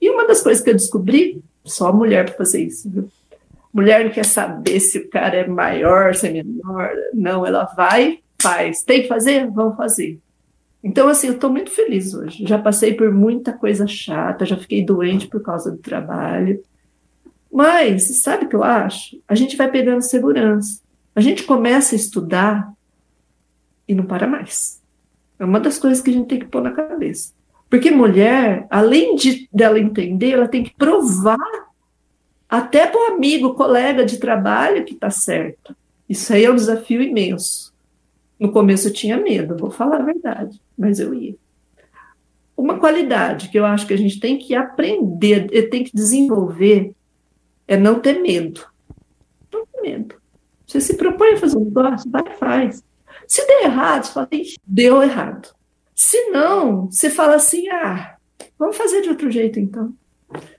[0.01, 3.09] E uma das coisas que eu descobri, só mulher para fazer isso, viu?
[3.73, 6.91] Mulher não quer saber se o cara é maior, se é menor.
[7.15, 8.83] Não, ela vai, faz.
[8.83, 9.51] Tem que fazer?
[9.51, 10.19] Vamos fazer.
[10.83, 12.47] Então, assim, eu estou muito feliz hoje.
[12.47, 16.63] Já passei por muita coisa chata, já fiquei doente por causa do trabalho.
[17.53, 19.21] Mas, sabe o que eu acho?
[19.29, 20.81] A gente vai pegando segurança.
[21.15, 22.73] A gente começa a estudar
[23.87, 24.81] e não para mais.
[25.39, 27.33] É uma das coisas que a gente tem que pôr na cabeça.
[27.69, 31.39] Porque mulher, além de dela entender, ela tem que provar
[32.49, 35.77] até para o amigo, colega de trabalho que está certo.
[36.09, 37.70] Isso aí é um desafio imenso.
[38.41, 41.37] No começo eu tinha medo, vou falar a verdade, mas eu ia.
[42.57, 46.95] Uma qualidade que eu acho que a gente tem que aprender, tem que desenvolver,
[47.69, 48.67] é não ter medo.
[49.53, 50.15] Não ter medo.
[50.67, 52.83] Você se propõe a fazer um negócio, vai faz.
[53.27, 54.29] Se der errado, você fala,
[54.67, 55.55] deu errado.
[55.95, 58.17] Se não, você fala assim, ah,
[58.59, 59.95] vamos fazer de outro jeito então.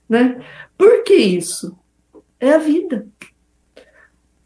[0.07, 0.39] Né?
[0.77, 1.75] Por que isso?
[2.39, 3.07] É a vida.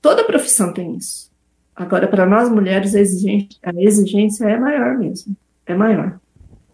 [0.01, 1.34] Toda profissão tem isso.
[1.76, 5.36] Agora, para nós mulheres, a exigência, a exigência é maior mesmo.
[5.65, 6.19] É maior.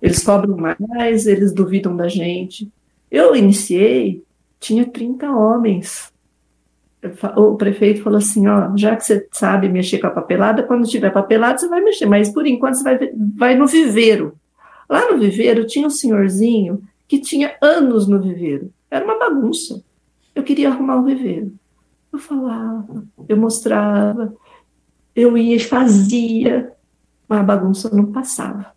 [0.02, 2.72] Eles cobram mais, eles duvidam da gente.
[3.10, 4.24] Eu iniciei,
[4.60, 6.12] tinha 30 homens.
[7.36, 11.12] O prefeito falou assim: ó, já que você sabe mexer com a papelada, quando tiver
[11.12, 12.99] papelada, você vai mexer, mas por enquanto você vai,
[13.36, 14.36] vai no viveiro.
[14.88, 18.72] Lá no viveiro tinha um senhorzinho que tinha anos no viveiro.
[18.89, 19.84] Era uma bagunça.
[20.36, 21.54] Eu queria arrumar o viveiro.
[22.12, 24.34] Eu falava, eu mostrava,
[25.16, 26.72] eu ia e fazia,
[27.28, 28.68] mas a bagunça não passava.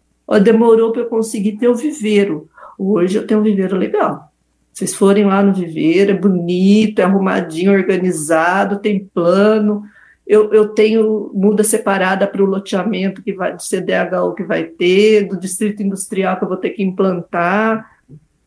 [0.42, 2.48] Demorou para eu conseguir ter o viveiro.
[2.78, 4.32] Hoje eu tenho um viveiro legal.
[4.72, 9.84] Vocês forem lá no viveiro, é bonito, é arrumadinho, organizado, tem plano.
[10.26, 15.28] Eu, eu tenho muda separada para o loteamento que vai do CDHU que vai ter,
[15.28, 17.88] do distrito industrial que eu vou ter que implantar.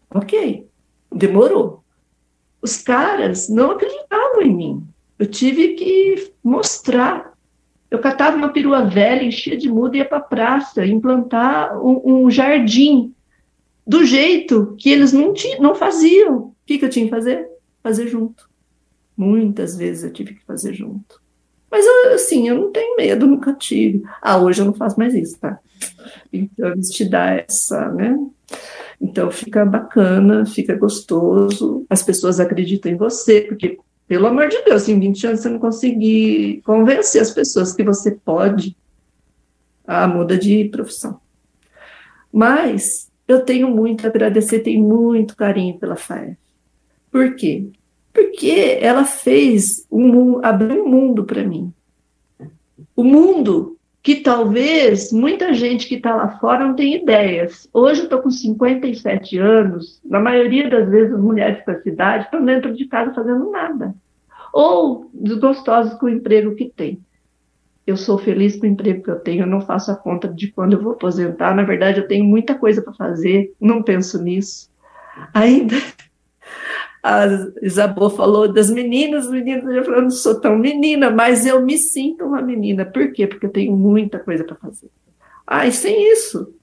[0.09, 0.67] Ok,
[1.13, 1.83] demorou.
[2.61, 4.87] Os caras não acreditavam em mim.
[5.17, 7.31] Eu tive que mostrar
[7.89, 12.25] eu catava uma perua velha, enchia de muda e ia para a praça implantar um,
[12.25, 13.13] um, jardim
[13.85, 16.37] do jeito que eles não, tinham, não faziam.
[16.37, 17.47] O que, que eu tinha que fazer?
[17.81, 18.49] Fazer junto.
[19.15, 21.21] Muitas vezes eu tive que fazer junto.
[21.71, 24.03] Mas, eu, assim, eu não tenho medo, nunca tive.
[24.21, 25.59] Ah, hoje eu não faço mais isso, tá?
[26.31, 28.17] Então, eles te dão essa, né?
[28.99, 33.77] Então, fica bacana, fica gostoso, as pessoas acreditam em você, porque
[34.07, 38.11] pelo amor de Deus, em 20 anos você não conseguir convencer as pessoas que você
[38.11, 38.75] pode,
[39.85, 41.19] a muda de profissão.
[42.31, 46.37] Mas eu tenho muito a agradecer, tenho muito carinho pela FAEF.
[47.11, 47.67] Por quê?
[48.13, 51.73] Porque ela fez um abriu um mundo para mim.
[52.95, 57.67] O mundo que talvez muita gente que está lá fora não tenha ideias.
[57.73, 62.43] Hoje eu estou com 57 anos, na maioria das vezes as mulheres da cidade estão
[62.43, 63.93] dentro de casa fazendo nada.
[64.53, 66.99] Ou desgostosas com o emprego que tem.
[67.85, 70.51] Eu sou feliz com o emprego que eu tenho, eu não faço a conta de
[70.51, 71.55] quando eu vou aposentar.
[71.55, 74.69] Na verdade, eu tenho muita coisa para fazer, não penso nisso.
[75.33, 75.75] Ainda
[77.07, 77.25] a
[77.61, 81.77] Isabel falou das meninas, meninas, eu falei, eu não sou tão menina, mas eu me
[81.77, 82.85] sinto uma menina.
[82.85, 83.25] Por quê?
[83.25, 84.89] Porque eu tenho muita coisa para fazer.
[85.45, 86.53] Ah, e sem isso,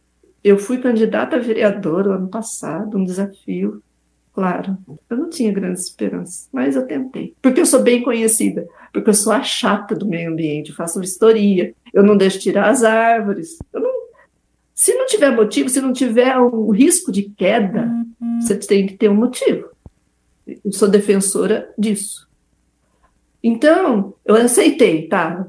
[0.42, 3.82] eu fui candidata a vereadora ano passado, um desafio.
[4.34, 4.76] Claro,
[5.08, 7.34] eu não tinha grandes esperanças, mas eu tentei.
[7.40, 11.00] Porque eu sou bem conhecida, porque eu sou a chata do meio ambiente, eu faço
[11.00, 13.56] vistoria, eu não deixo tirar as árvores.
[13.72, 13.90] Não...
[14.74, 17.84] se não tiver motivo, se não tiver um risco de queda,
[18.20, 18.40] uhum.
[18.40, 19.73] você tem que ter um motivo.
[20.46, 22.26] Eu sou defensora disso.
[23.42, 25.46] Então, eu aceitei, tá?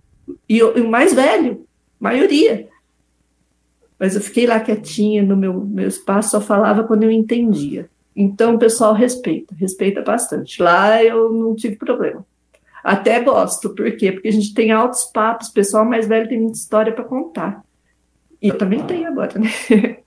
[0.48, 1.66] e, o mais velho,
[2.00, 2.66] maioria.
[3.98, 7.90] Mas eu fiquei lá quietinha no meu, meu espaço, só falava quando eu entendia.
[8.16, 10.62] Então o pessoal respeita, respeita bastante.
[10.62, 12.24] Lá eu não tive problema.
[12.82, 14.10] Até gosto, por quê?
[14.10, 17.62] Porque a gente tem altos papos, o pessoal mais velho tem muita história para contar.
[18.40, 19.50] E eu também tenho agora, né?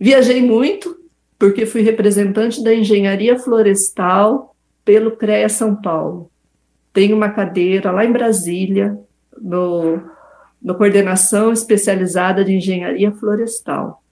[0.00, 0.97] Viajei muito,
[1.38, 6.30] porque fui representante da engenharia florestal pelo CREA São Paulo.
[6.92, 8.98] Tenho uma cadeira lá em Brasília,
[9.40, 10.00] no,
[10.60, 14.02] no coordenação especializada de engenharia florestal.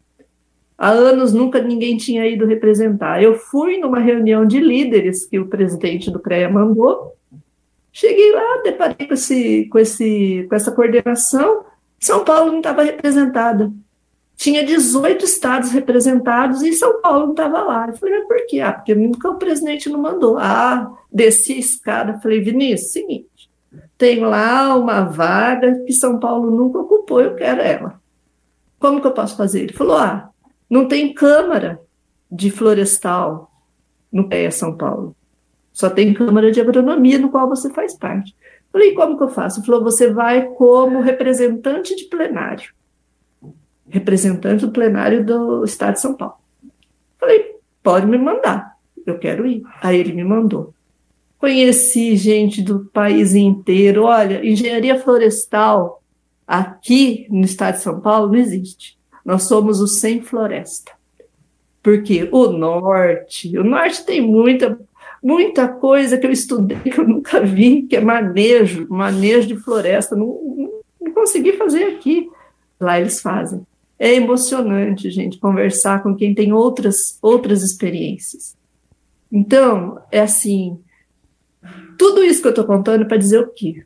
[0.78, 3.22] Há anos nunca ninguém tinha ido representar.
[3.22, 7.16] Eu fui numa reunião de líderes que o presidente do CREA mandou.
[7.90, 11.64] Cheguei lá, deparei com, esse, com, esse, com essa coordenação.
[11.98, 13.72] São Paulo não estava representada
[14.36, 17.88] tinha 18 estados representados e São Paulo não estava lá.
[17.88, 18.60] Eu falei, mas por quê?
[18.60, 20.36] Ah, porque nunca o presidente não mandou.
[20.38, 23.50] Ah, desci a escada, falei, Vinícius, seguinte,
[23.96, 28.00] tem lá uma vaga que São Paulo nunca ocupou, eu quero ela.
[28.78, 29.62] Como que eu posso fazer?
[29.62, 30.28] Ele falou, ah,
[30.68, 31.80] não tem Câmara
[32.30, 33.50] de Florestal
[34.12, 35.16] no PEA São Paulo.
[35.72, 38.36] Só tem Câmara de Agronomia, no qual você faz parte.
[38.70, 39.60] Falei, como que eu faço?
[39.60, 42.75] Ele falou, você vai como representante de plenário
[43.88, 46.36] representante do plenário do Estado de São Paulo.
[47.18, 48.76] Falei, pode me mandar,
[49.06, 49.62] eu quero ir.
[49.80, 50.74] Aí ele me mandou.
[51.38, 54.04] Conheci gente do país inteiro.
[54.04, 56.02] Olha, engenharia florestal
[56.46, 58.98] aqui no estado de São Paulo não existe.
[59.24, 60.92] Nós somos o sem floresta.
[61.82, 64.78] Porque o norte, o norte tem muita
[65.22, 70.14] muita coisa que eu estudei que eu nunca vi, que é manejo, manejo de floresta.
[70.14, 70.70] Não, não,
[71.00, 72.28] não consegui fazer aqui.
[72.78, 73.66] Lá eles fazem.
[73.98, 78.56] É emocionante, gente, conversar com quem tem outras, outras experiências.
[79.32, 80.78] Então, é assim,
[81.98, 83.84] tudo isso que eu estou contando é para dizer o quê?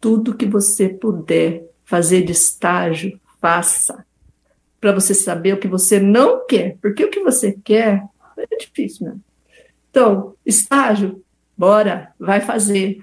[0.00, 4.04] Tudo que você puder fazer de estágio, faça.
[4.80, 6.76] Para você saber o que você não quer.
[6.80, 8.02] Porque o que você quer
[8.36, 9.16] é difícil, né?
[9.90, 11.22] Então, estágio,
[11.56, 13.02] bora, vai fazer.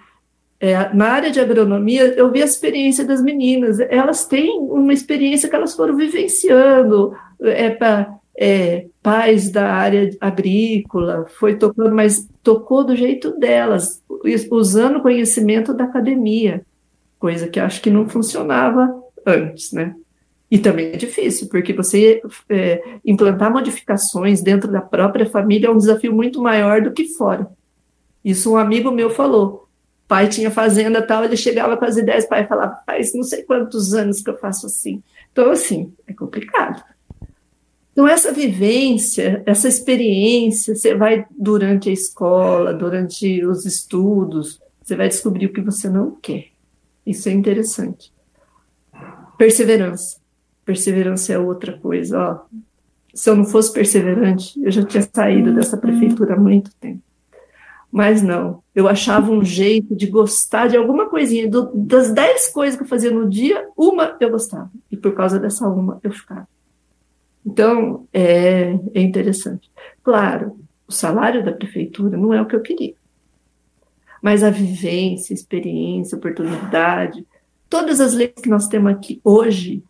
[0.60, 3.80] É, na área de agronomia, eu vi a experiência das meninas.
[3.80, 7.16] Elas têm uma experiência que elas foram vivenciando.
[7.42, 14.02] É, pra, é, pais da área agrícola, foi tocando, mas tocou do jeito delas,
[14.50, 16.66] usando o conhecimento da academia,
[17.20, 18.94] coisa que acho que não funcionava
[19.26, 19.94] antes, né?
[20.50, 25.78] E também é difícil, porque você é, implantar modificações dentro da própria família é um
[25.78, 27.48] desafio muito maior do que fora.
[28.24, 29.69] Isso um amigo meu falou
[30.10, 33.44] pai tinha fazenda tal, ele chegava com as ideias, o pai falava, faz não sei
[33.44, 35.04] quantos anos que eu faço assim.
[35.32, 36.84] Então, assim, é complicado.
[37.94, 45.08] Então, essa vivência, essa experiência, você vai durante a escola, durante os estudos, você vai
[45.08, 46.48] descobrir o que você não quer.
[47.06, 48.12] Isso é interessante.
[49.38, 50.18] Perseverança.
[50.66, 52.20] Perseverança é outra coisa.
[52.20, 52.58] Ó,
[53.14, 57.02] se eu não fosse perseverante, eu já tinha saído dessa prefeitura há muito tempo.
[57.92, 61.50] Mas não, eu achava um jeito de gostar de alguma coisinha.
[61.50, 64.72] Do, das dez coisas que eu fazia no dia, uma eu gostava.
[64.92, 66.48] E por causa dessa uma, eu ficava.
[67.46, 69.72] Então, é, é interessante.
[70.04, 72.94] Claro, o salário da prefeitura não é o que eu queria.
[74.22, 77.26] mas a vivência, experiência, oportunidade,
[77.70, 79.84] todas as leis que nós temos aqui hoje,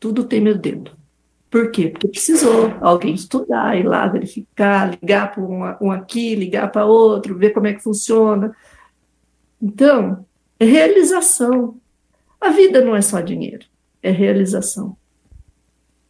[0.00, 0.90] tudo tem meu dedo.
[1.52, 1.88] Por quê?
[1.88, 7.36] Porque precisou alguém estudar, ir lá verificar, ligar para um, um aqui, ligar para outro,
[7.36, 8.56] ver como é que funciona.
[9.60, 10.24] Então,
[10.58, 11.78] é realização.
[12.40, 13.66] A vida não é só dinheiro,
[14.02, 14.96] é realização.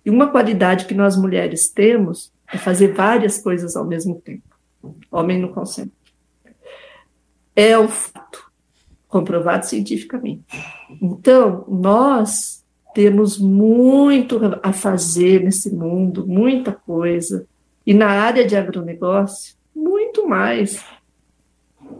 [0.04, 4.56] E uma qualidade que nós mulheres temos é fazer várias coisas ao mesmo tempo.
[5.10, 5.90] Homem não consegue.
[7.56, 8.48] É o fato,
[9.08, 10.44] comprovado cientificamente.
[11.02, 12.61] Então, nós
[12.94, 17.46] temos muito a fazer nesse mundo, muita coisa.
[17.86, 20.84] E na área de agronegócio, muito mais.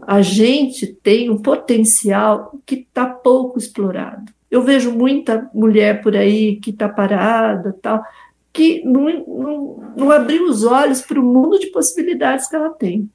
[0.01, 4.31] A gente tem um potencial que está pouco explorado.
[4.49, 8.03] Eu vejo muita mulher por aí que está parada, tal,
[8.51, 13.09] que não, não, não abriu os olhos para o mundo de possibilidades que ela tem.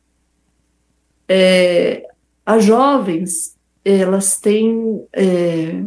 [1.28, 2.08] É,
[2.44, 5.84] as jovens, elas têm é,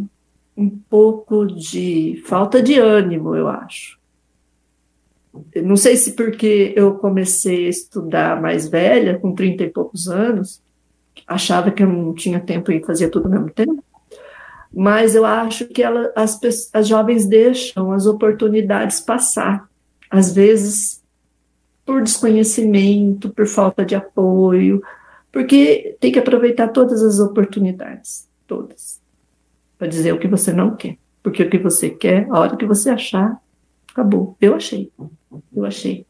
[0.56, 4.00] um pouco de falta de ânimo, eu acho.
[5.64, 10.62] Não sei se porque eu comecei a estudar mais velha, com 30 e poucos anos,
[11.26, 13.84] achava que eu não tinha tempo e fazia tudo ao mesmo tempo,
[14.74, 16.40] mas eu acho que ela, as,
[16.74, 19.70] as jovens deixam as oportunidades passar,
[20.10, 21.02] às vezes
[21.86, 24.82] por desconhecimento, por falta de apoio,
[25.32, 29.01] porque tem que aproveitar todas as oportunidades, todas,
[29.82, 32.68] para dizer o que você não quer, porque o que você quer, a hora que
[32.68, 33.42] você achar,
[33.92, 34.38] acabou.
[34.40, 34.92] Eu achei,
[35.52, 36.06] eu achei.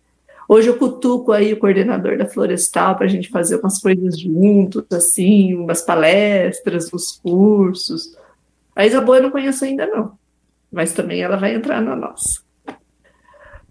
[0.45, 4.83] Hoje eu cutuco aí o coordenador da Florestal para a gente fazer umas coisas juntos,
[4.91, 8.13] assim, umas palestras, uns cursos,
[8.75, 10.19] a Isabô eu não conheço ainda não,
[10.69, 12.41] mas também ela vai entrar na nossa.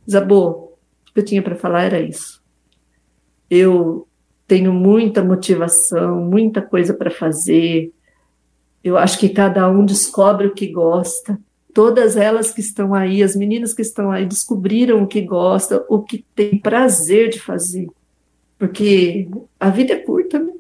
[0.07, 0.73] Isabô,
[1.11, 2.43] o que eu tinha para falar era isso.
[3.51, 4.09] Eu
[4.47, 7.93] tenho muita motivação, muita coisa para fazer.
[8.83, 11.39] Eu acho que cada um descobre o que gosta.
[11.73, 16.03] Todas elas que estão aí, as meninas que estão aí, descobriram o que gosta, o
[16.03, 17.87] que tem prazer de fazer.
[18.59, 19.29] Porque
[19.59, 20.53] a vida é curta, né?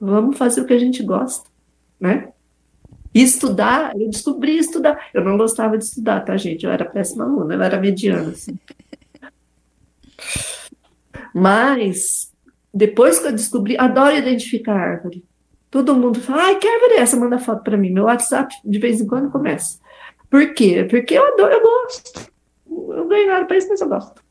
[0.00, 1.48] Vamos fazer o que a gente gosta,
[2.00, 2.28] né?
[3.14, 5.08] E estudar, eu descobri estudar.
[5.14, 6.64] Eu não gostava de estudar, tá, gente?
[6.64, 8.58] Eu era péssima aluna, eu era mediana, assim.
[11.32, 12.32] Mas,
[12.72, 15.24] depois que eu descobri, adoro identificar árvore.
[15.74, 17.16] Todo mundo fala, ai, que árvore é essa?
[17.16, 17.90] Manda foto para mim.
[17.90, 19.80] Meu WhatsApp, de vez em quando, começa.
[20.30, 20.86] Por quê?
[20.88, 22.30] Porque eu adoro, eu gosto.
[22.96, 24.22] Eu ganho nada para isso, mas eu gosto.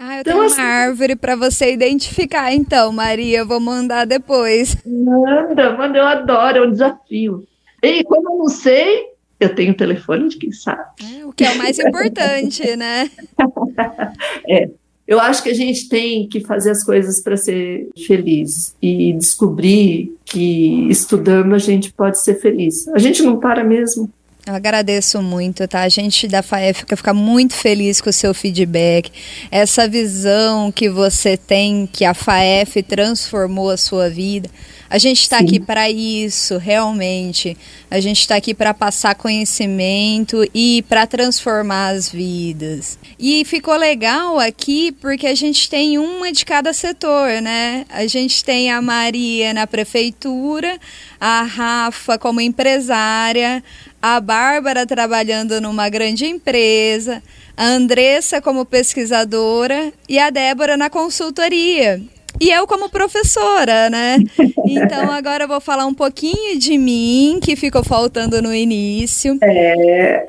[0.00, 3.38] Ah, eu então, tenho assim, uma árvore para você identificar, então, Maria.
[3.38, 4.76] Eu vou mandar depois.
[4.84, 7.46] Manda, manda, eu adoro, é um desafio.
[7.80, 9.04] E como eu não sei,
[9.38, 10.82] eu tenho o telefone de quem sabe.
[11.16, 13.08] É, o que é o mais importante, né?
[14.50, 14.68] é.
[15.08, 20.14] Eu acho que a gente tem que fazer as coisas para ser feliz e descobrir
[20.22, 22.86] que estudando a gente pode ser feliz.
[22.88, 24.10] A gente não para mesmo.
[24.46, 25.82] Eu agradeço muito, tá?
[25.82, 29.10] A gente da FAEF fica muito feliz com o seu feedback.
[29.50, 34.50] Essa visão que você tem, que a FAEF transformou a sua vida.
[34.90, 37.54] A gente está aqui para isso, realmente.
[37.90, 42.98] A gente está aqui para passar conhecimento e para transformar as vidas.
[43.18, 47.84] E ficou legal aqui porque a gente tem uma de cada setor, né?
[47.90, 50.78] A gente tem a Maria na prefeitura,
[51.20, 53.62] a Rafa como empresária,
[54.00, 57.22] a Bárbara trabalhando numa grande empresa,
[57.54, 62.00] a Andressa como pesquisadora e a Débora na consultoria.
[62.40, 64.18] E eu como professora, né?
[64.70, 69.38] Então agora eu vou falar um pouquinho de mim, que ficou faltando no início.
[69.40, 70.26] É.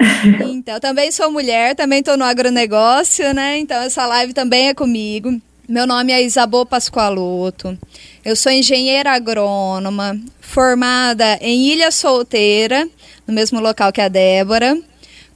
[0.50, 3.58] Então, também sou mulher, também estou no agronegócio, né?
[3.58, 5.40] Então essa live também é comigo.
[5.68, 7.78] Meu nome é Isabô Pascoaloto.
[8.24, 12.88] Eu sou engenheira agrônoma, formada em Ilha Solteira,
[13.28, 14.80] no mesmo local que a Débora,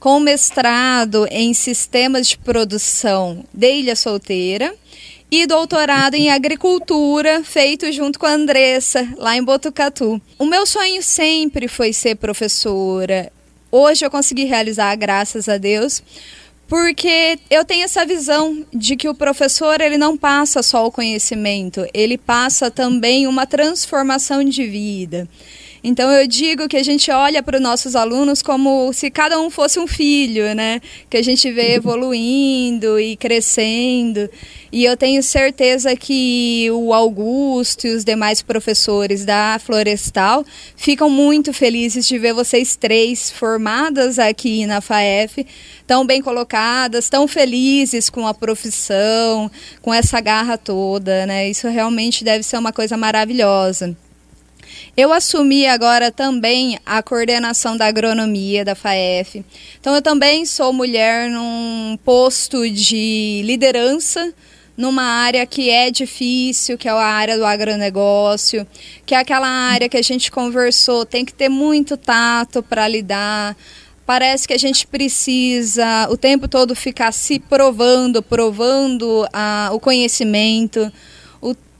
[0.00, 4.74] com mestrado em sistemas de produção de Ilha Solteira
[5.30, 10.20] e doutorado em agricultura, feito junto com a Andressa, lá em Botucatu.
[10.38, 13.32] O meu sonho sempre foi ser professora.
[13.70, 16.02] Hoje eu consegui realizar, graças a Deus,
[16.68, 21.86] porque eu tenho essa visão de que o professor ele não passa só o conhecimento,
[21.92, 25.28] ele passa também uma transformação de vida.
[25.86, 29.50] Então eu digo que a gente olha para os nossos alunos como se cada um
[29.50, 30.80] fosse um filho, né?
[31.10, 34.30] Que a gente vê evoluindo e crescendo.
[34.72, 40.42] E eu tenho certeza que o Augusto e os demais professores da Florestal
[40.74, 45.46] ficam muito felizes de ver vocês três formadas aqui na FAEF,
[45.86, 49.50] tão bem colocadas, tão felizes com a profissão,
[49.82, 51.46] com essa garra toda, né?
[51.46, 53.94] Isso realmente deve ser uma coisa maravilhosa.
[54.96, 59.44] Eu assumi agora também a coordenação da agronomia da FAEF.
[59.80, 64.32] Então, eu também sou mulher num posto de liderança
[64.76, 68.66] numa área que é difícil, que é a área do agronegócio,
[69.06, 73.56] que é aquela área que a gente conversou, tem que ter muito tato para lidar.
[74.04, 80.92] Parece que a gente precisa o tempo todo ficar se provando, provando a, o conhecimento.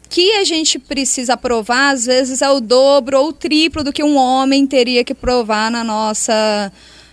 [0.09, 4.03] Que a gente precisa provar, às vezes, é o dobro ou o triplo do que
[4.03, 6.73] um homem teria que provar na nossa,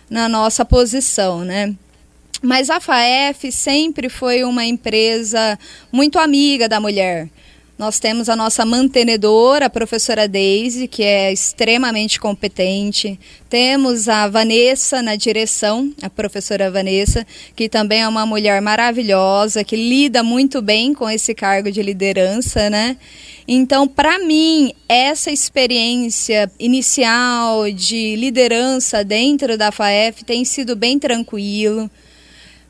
[0.09, 1.75] na nossa posição, né?
[2.41, 5.57] Mas a FAEF sempre foi uma empresa
[5.91, 7.29] muito amiga da mulher.
[7.81, 13.19] Nós temos a nossa mantenedora, a professora Daisy, que é extremamente competente.
[13.49, 17.25] Temos a Vanessa na direção, a professora Vanessa,
[17.55, 22.69] que também é uma mulher maravilhosa, que lida muito bem com esse cargo de liderança,
[22.69, 22.97] né?
[23.47, 31.89] Então, para mim, essa experiência inicial de liderança dentro da FAEF tem sido bem tranquilo.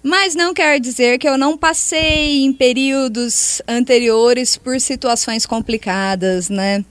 [0.04, 6.84] Mas não quer dizer que eu não passei em períodos anteriores por situações complicadas, né?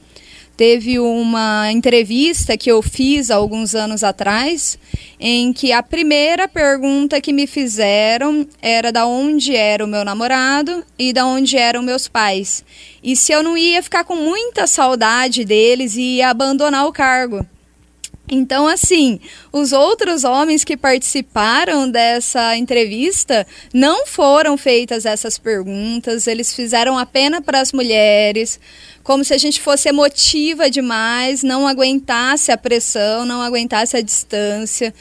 [0.56, 4.78] Teve uma entrevista que eu fiz alguns anos atrás,
[5.18, 10.84] em que a primeira pergunta que me fizeram era da onde era o meu namorado
[10.98, 12.62] e da onde eram meus pais.
[13.02, 17.44] E se eu não ia ficar com muita saudade deles e ia abandonar o cargo.
[18.30, 19.18] Então, assim,
[19.52, 27.40] os outros homens que participaram dessa entrevista não foram feitas essas perguntas, eles fizeram apenas
[27.40, 28.60] para as mulheres,
[29.02, 34.94] como se a gente fosse emotiva demais, não aguentasse a pressão, não aguentasse a distância.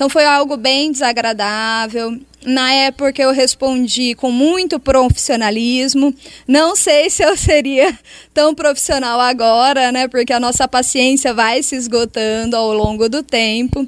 [0.00, 2.18] Então foi algo bem desagradável.
[2.42, 6.14] Na época eu respondi com muito profissionalismo.
[6.48, 7.92] Não sei se eu seria
[8.32, 10.08] tão profissional agora, né?
[10.08, 13.86] Porque a nossa paciência vai se esgotando ao longo do tempo.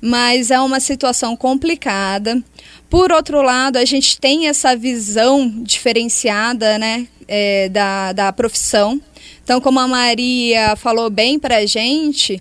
[0.00, 2.40] Mas é uma situação complicada.
[2.88, 7.08] Por outro lado, a gente tem essa visão diferenciada, né?
[7.26, 9.00] É, da, da profissão.
[9.42, 12.40] Então, como a Maria falou bem para a gente,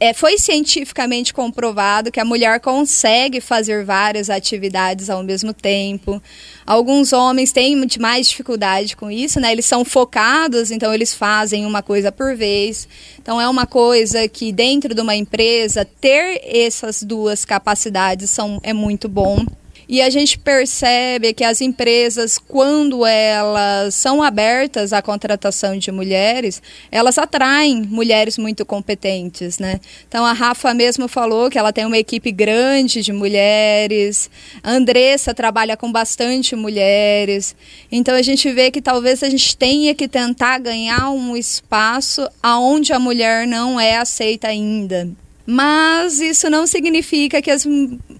[0.00, 6.22] é, foi cientificamente comprovado que a mulher consegue fazer várias atividades ao mesmo tempo.
[6.66, 9.52] Alguns homens têm mais dificuldade com isso, né?
[9.52, 12.88] Eles são focados, então eles fazem uma coisa por vez.
[13.20, 18.72] Então é uma coisa que dentro de uma empresa ter essas duas capacidades são, é
[18.72, 19.44] muito bom.
[19.92, 26.62] E a gente percebe que as empresas, quando elas são abertas à contratação de mulheres,
[26.92, 29.80] elas atraem mulheres muito competentes, né?
[30.06, 34.30] Então a Rafa mesmo falou que ela tem uma equipe grande de mulheres,
[34.62, 37.56] a Andressa trabalha com bastante mulheres.
[37.90, 42.92] Então a gente vê que talvez a gente tenha que tentar ganhar um espaço aonde
[42.92, 45.10] a mulher não é aceita ainda.
[45.52, 47.66] Mas isso não significa que as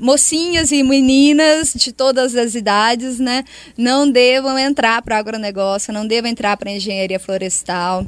[0.00, 3.44] mocinhas e meninas de todas as idades, né,
[3.78, 8.04] não devam entrar para o agronegócio, não devam entrar para a engenharia florestal.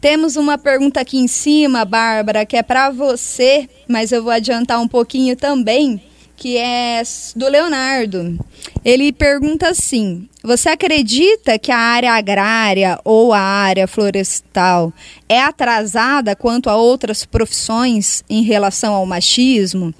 [0.00, 4.80] Temos uma pergunta aqui em cima, Bárbara, que é para você, mas eu vou adiantar
[4.80, 6.00] um pouquinho também,
[6.36, 7.02] que é
[7.34, 8.38] do Leonardo.
[8.82, 14.90] Ele pergunta assim: você acredita que a área agrária ou a área florestal
[15.28, 19.92] é atrasada quanto a outras profissões em relação ao machismo?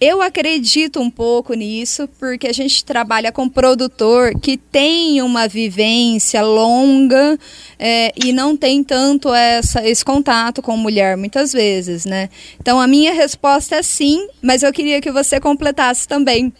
[0.00, 6.40] Eu acredito um pouco nisso, porque a gente trabalha com produtor que tem uma vivência
[6.40, 7.38] longa
[7.78, 12.30] é, e não tem tanto essa, esse contato com mulher muitas vezes, né?
[12.58, 16.50] Então a minha resposta é sim, mas eu queria que você completasse também.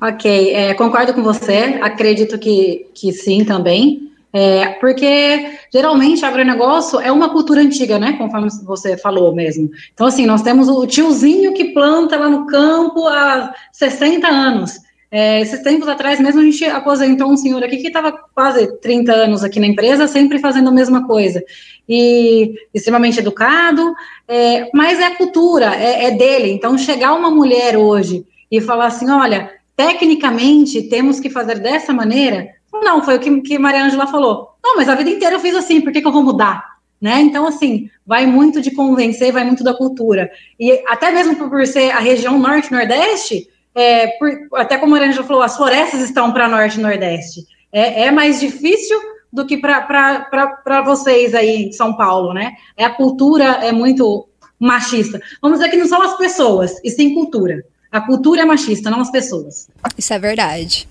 [0.00, 7.10] Ok, é, concordo com você, acredito que, que sim também, é, porque geralmente agronegócio é
[7.10, 9.70] uma cultura antiga, né, conforme você falou mesmo.
[9.92, 14.78] Então, assim, nós temos o tiozinho que planta lá no campo há 60 anos.
[15.10, 19.10] É, esses tempos atrás mesmo a gente aposentou um senhor aqui que estava quase 30
[19.10, 21.42] anos aqui na empresa, sempre fazendo a mesma coisa.
[21.88, 23.94] E extremamente educado,
[24.28, 26.50] é, mas é a cultura, é, é dele.
[26.50, 32.48] Então, chegar uma mulher hoje e falar assim, olha, tecnicamente temos que fazer dessa maneira,
[32.72, 34.50] não, foi o que, que Maria Ângela falou.
[34.62, 36.78] Não, mas a vida inteira eu fiz assim, por que, que eu vou mudar?
[37.00, 37.20] Né?
[37.20, 40.30] Então, assim, vai muito de convencer, vai muito da cultura.
[40.58, 44.18] E até mesmo por ser a região norte-nordeste, é,
[44.54, 47.46] até como a Ângela falou, as florestas estão para norte nordeste.
[47.70, 48.98] É, é, mais difícil
[49.32, 52.54] do que para vocês aí em São Paulo, né?
[52.76, 54.28] É a cultura é muito
[54.58, 55.20] machista.
[55.40, 57.62] Vamos dizer que não são as pessoas, e sim cultura.
[57.90, 59.68] A cultura é machista, não as pessoas.
[59.96, 60.88] Isso é verdade.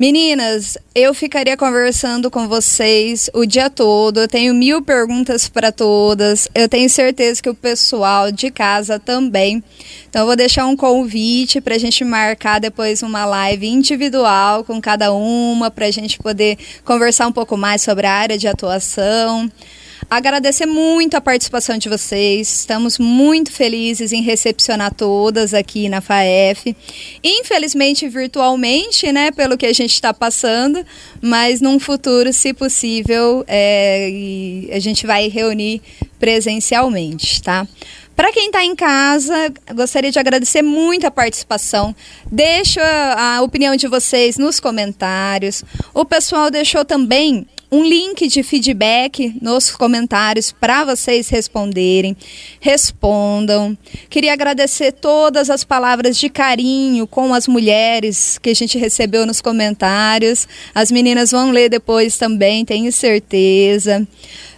[0.00, 4.20] Meninas, eu ficaria conversando com vocês o dia todo.
[4.20, 6.48] Eu tenho mil perguntas para todas.
[6.54, 9.62] Eu tenho certeza que o pessoal de casa também.
[10.08, 14.80] Então, eu vou deixar um convite para a gente marcar depois uma live individual com
[14.80, 19.52] cada uma, para a gente poder conversar um pouco mais sobre a área de atuação.
[20.10, 22.52] Agradecer muito a participação de vocês.
[22.52, 26.76] Estamos muito felizes em recepcionar todas aqui na FAEF.
[27.22, 30.84] Infelizmente, virtualmente, né, pelo que a gente está passando,
[31.22, 35.80] mas num futuro, se possível, é, a gente vai reunir
[36.18, 37.64] presencialmente, tá?
[38.16, 41.94] Para quem está em casa, gostaria de agradecer muito a participação.
[42.30, 42.82] Deixa
[43.16, 45.64] a opinião de vocês nos comentários.
[45.94, 52.16] O pessoal deixou também um link de feedback nos comentários para vocês responderem.
[52.60, 53.78] Respondam.
[54.08, 59.40] Queria agradecer todas as palavras de carinho com as mulheres que a gente recebeu nos
[59.40, 60.48] comentários.
[60.74, 64.06] As meninas vão ler depois também, tenho certeza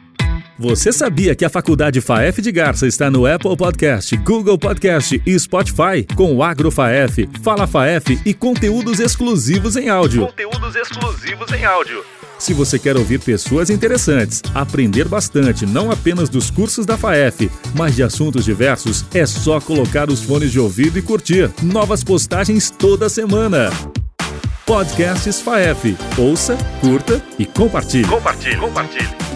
[0.63, 5.37] Você sabia que a Faculdade FAEF de Garça está no Apple Podcast, Google Podcast e
[5.37, 10.25] Spotify com o AgroFaef, Fala FAEF e conteúdos exclusivos em áudio.
[10.25, 12.01] Conteúdos exclusivos em áudio.
[12.39, 17.97] Se você quer ouvir pessoas interessantes, aprender bastante não apenas dos cursos da FAEF, mas
[17.97, 21.51] de assuntos diversos, é só colocar os fones de ouvido e curtir.
[21.61, 23.69] Novas postagens toda semana.
[24.65, 25.97] Podcasts FAEF.
[26.17, 28.07] Ouça, curta e compartilhe.
[28.07, 29.32] Compartilhe, compartilhe.